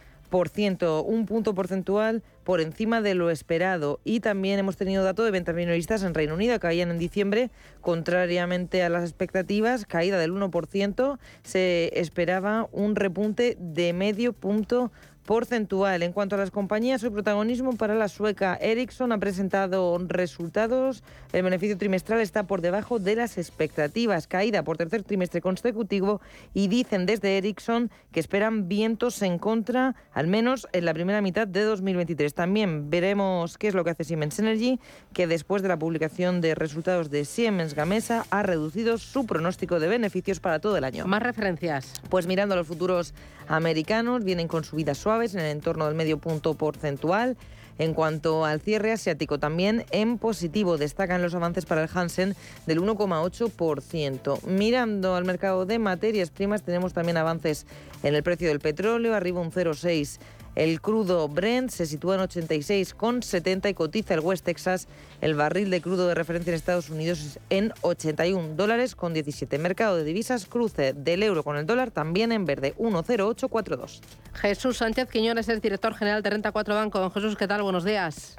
[1.06, 4.00] un punto porcentual por encima de lo esperado.
[4.04, 7.52] Y también hemos tenido dato de ventas minoristas en Reino Unido, que caían en diciembre,
[7.80, 14.92] contrariamente a las expectativas, caída del 1%, se esperaba un repunte de medio punto
[15.26, 16.04] porcentual.
[16.04, 21.04] En cuanto a las compañías, su protagonismo para la sueca Ericsson ha presentado resultados.
[21.34, 26.22] El beneficio trimestral está por debajo de las expectativas, caída por tercer trimestre consecutivo
[26.54, 31.48] y dicen desde Ericsson que esperan vientos en contra, al menos en la primera mitad
[31.48, 32.34] de 2023.
[32.34, 34.80] También veremos qué es lo que hace Siemens Energy,
[35.14, 39.88] que después de la publicación de resultados de Siemens Gamesa ha reducido su pronóstico de
[39.88, 41.06] beneficios para todo el año.
[41.06, 41.94] Más referencias.
[42.10, 43.14] Pues mirando a los futuros
[43.48, 47.38] americanos, vienen con subidas suaves en el entorno del medio punto porcentual.
[47.78, 52.36] En cuanto al cierre asiático, también en positivo destacan los avances para el Hansen
[52.66, 54.44] del 1,8%.
[54.44, 57.66] Mirando al mercado de materias primas, tenemos también avances
[58.04, 60.20] en el precio del petróleo, arriba un 0,6%.
[60.56, 64.88] El crudo Brent se sitúa en 86,70 y cotiza el West Texas.
[65.20, 69.58] El barril de crudo de referencia en Estados Unidos en 81 dólares con 17.
[69.60, 74.02] Mercado de divisas, cruce del euro con el dólar también en verde, 10842.
[74.34, 77.00] Jesús Sánchez Quiñones es director general de Renta 4 Banco.
[77.00, 77.62] Don Jesús, ¿qué tal?
[77.62, 78.38] Buenos días.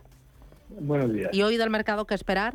[0.69, 1.31] Buenos días.
[1.33, 2.55] ¿Y hoy del mercado qué esperar?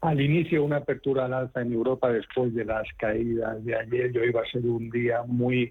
[0.00, 4.10] Al inicio una apertura al alza en Europa después de las caídas de ayer.
[4.12, 5.70] Yo iba a ser un día muy,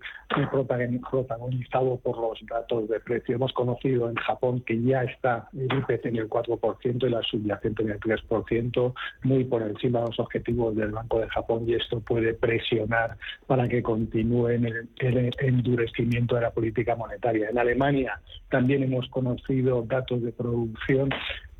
[0.51, 3.35] protagonizado por los datos de precio.
[3.35, 7.81] Hemos conocido en Japón que ya está el IPC en el 4% y la subyacente
[7.83, 11.99] en el 3%, muy por encima de los objetivos del Banco de Japón y esto
[11.99, 13.17] puede presionar
[13.47, 17.49] para que continúe el, el endurecimiento de la política monetaria.
[17.49, 21.09] En Alemania también hemos conocido datos de producción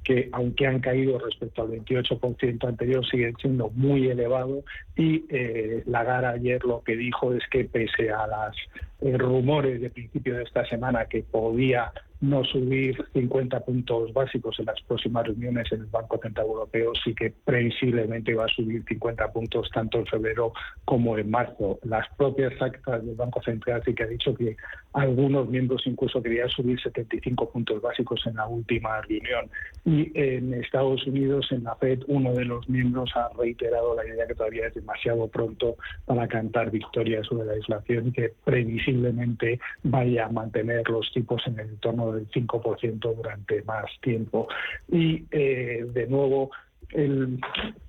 [0.10, 4.66] que aunque han caído respecto al 28% anterior, siguen siendo muy elevados.
[4.96, 8.58] Y eh, Lagarde ayer lo que dijo es que pese a los
[9.02, 11.92] eh, rumores de principio de esta semana que podía
[12.22, 17.14] no subir 50 puntos básicos en las próximas reuniones en el Banco Central Europeo, sí
[17.16, 20.52] que previsiblemente va a subir 50 puntos tanto en febrero
[20.86, 21.80] como en marzo.
[21.84, 24.58] Las propias actas del Banco Central sí que ha dicho que
[24.94, 29.50] algunos miembros incluso querían subir 75 puntos básicos en la última reunión.
[29.86, 34.28] Y en Estados Unidos, en la FED, uno de los miembros ha reiterado la idea
[34.28, 40.26] que todavía es demasiado pronto para cantar victoria sobre la inflación y que previsiblemente vaya
[40.26, 44.48] a mantener los tipos en el entorno del 5% durante más tiempo.
[44.88, 46.52] Y eh, de nuevo,
[46.92, 47.40] el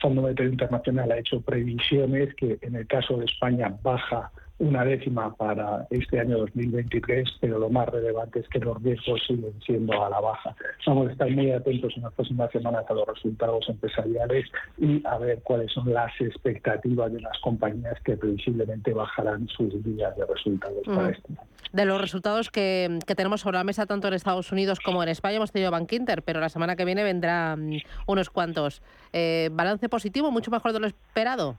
[0.01, 5.35] Fondo Monetario Internacional ha hecho previsiones que en el caso de España baja una décima
[5.35, 10.11] para este año 2023, pero lo más relevante es que los riesgos siguen siendo a
[10.11, 10.55] la baja.
[10.87, 14.47] Vamos a estar muy atentos en las próximas semanas a los resultados empresariales
[14.79, 20.15] y a ver cuáles son las expectativas de las compañías que previsiblemente bajarán sus días
[20.17, 21.11] de resultados para mm.
[21.11, 21.49] este año.
[21.73, 25.37] De los resultados que, tenemos sobre la mesa tanto en Estados Unidos como en España
[25.37, 27.71] hemos tenido Bank Inter, pero la semana que viene vendrán
[28.07, 28.83] unos cuantos.
[29.13, 31.57] Eh, ¿Balance positivo, mucho mejor de lo esperado?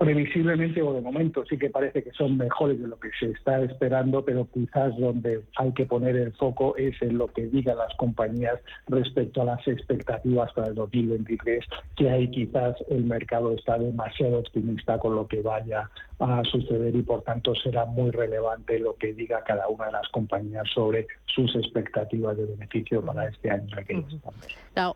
[0.00, 3.60] Previsiblemente o de momento sí que parece que son mejores de lo que se está
[3.60, 7.94] esperando, pero quizás donde hay que poner el foco es en lo que digan las
[7.96, 11.62] compañías respecto a las expectativas para el 2023,
[11.96, 17.02] que ahí quizás el mercado está demasiado optimista con lo que vaya a suceder y
[17.02, 21.54] por tanto será muy relevante lo que diga cada una de las compañías sobre sus
[21.56, 23.76] expectativas de beneficio para este año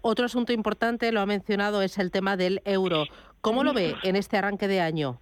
[0.00, 3.04] otro asunto importante, lo ha mencionado, es el tema del euro.
[3.44, 5.18] ¿Cómo lo ve en este arranque de año?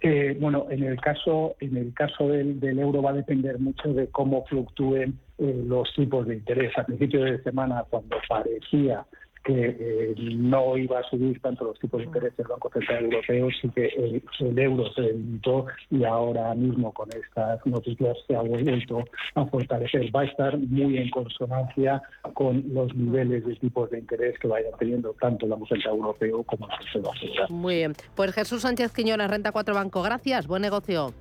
[0.00, 4.06] Eh, bueno, en el caso, en el caso del, euro va a depender mucho de
[4.06, 6.78] cómo fluctúen eh, los tipos de interés.
[6.78, 9.04] A principio de semana, cuando parecía
[9.44, 13.48] que eh, no iba a subir tanto los tipos de interés del Banco Central Europeo,
[13.60, 19.04] sí que el, euro se debilitó y ahora mismo con estas noticias se ha vuelto
[19.34, 20.14] a fortalecer.
[20.14, 22.02] Va a estar muy en consonancia
[22.34, 26.42] con los niveles de tipos de interés que vayan teniendo tanto el Banco Central Europeo
[26.44, 27.46] como la Reserva Federal.
[27.50, 27.92] Muy bien.
[28.14, 30.02] Pues Jesús Sánchez Quiñones, Renta 4 Banco.
[30.02, 30.46] Gracias.
[30.46, 31.12] Buen negocio.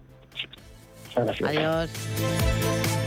[1.16, 1.50] gracias.
[1.50, 3.07] Adiós.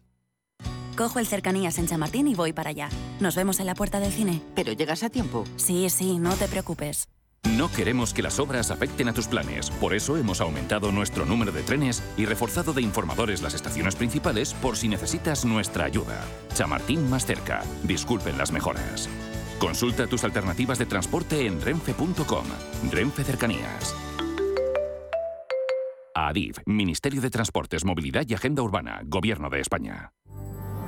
[0.95, 2.89] Cojo el cercanías en Chamartín y voy para allá.
[3.19, 4.41] Nos vemos en la puerta del cine.
[4.55, 5.43] ¿Pero llegas a tiempo?
[5.55, 7.07] Sí, sí, no te preocupes.
[7.57, 9.71] No queremos que las obras afecten a tus planes.
[9.71, 14.53] Por eso hemos aumentado nuestro número de trenes y reforzado de informadores las estaciones principales
[14.53, 16.23] por si necesitas nuestra ayuda.
[16.53, 17.63] Chamartín más cerca.
[17.83, 19.09] Disculpen las mejoras.
[19.59, 22.45] Consulta tus alternativas de transporte en renfe.com.
[22.91, 23.95] Renfe Cercanías.
[26.13, 30.13] ADIF, Ministerio de Transportes, Movilidad y Agenda Urbana, Gobierno de España.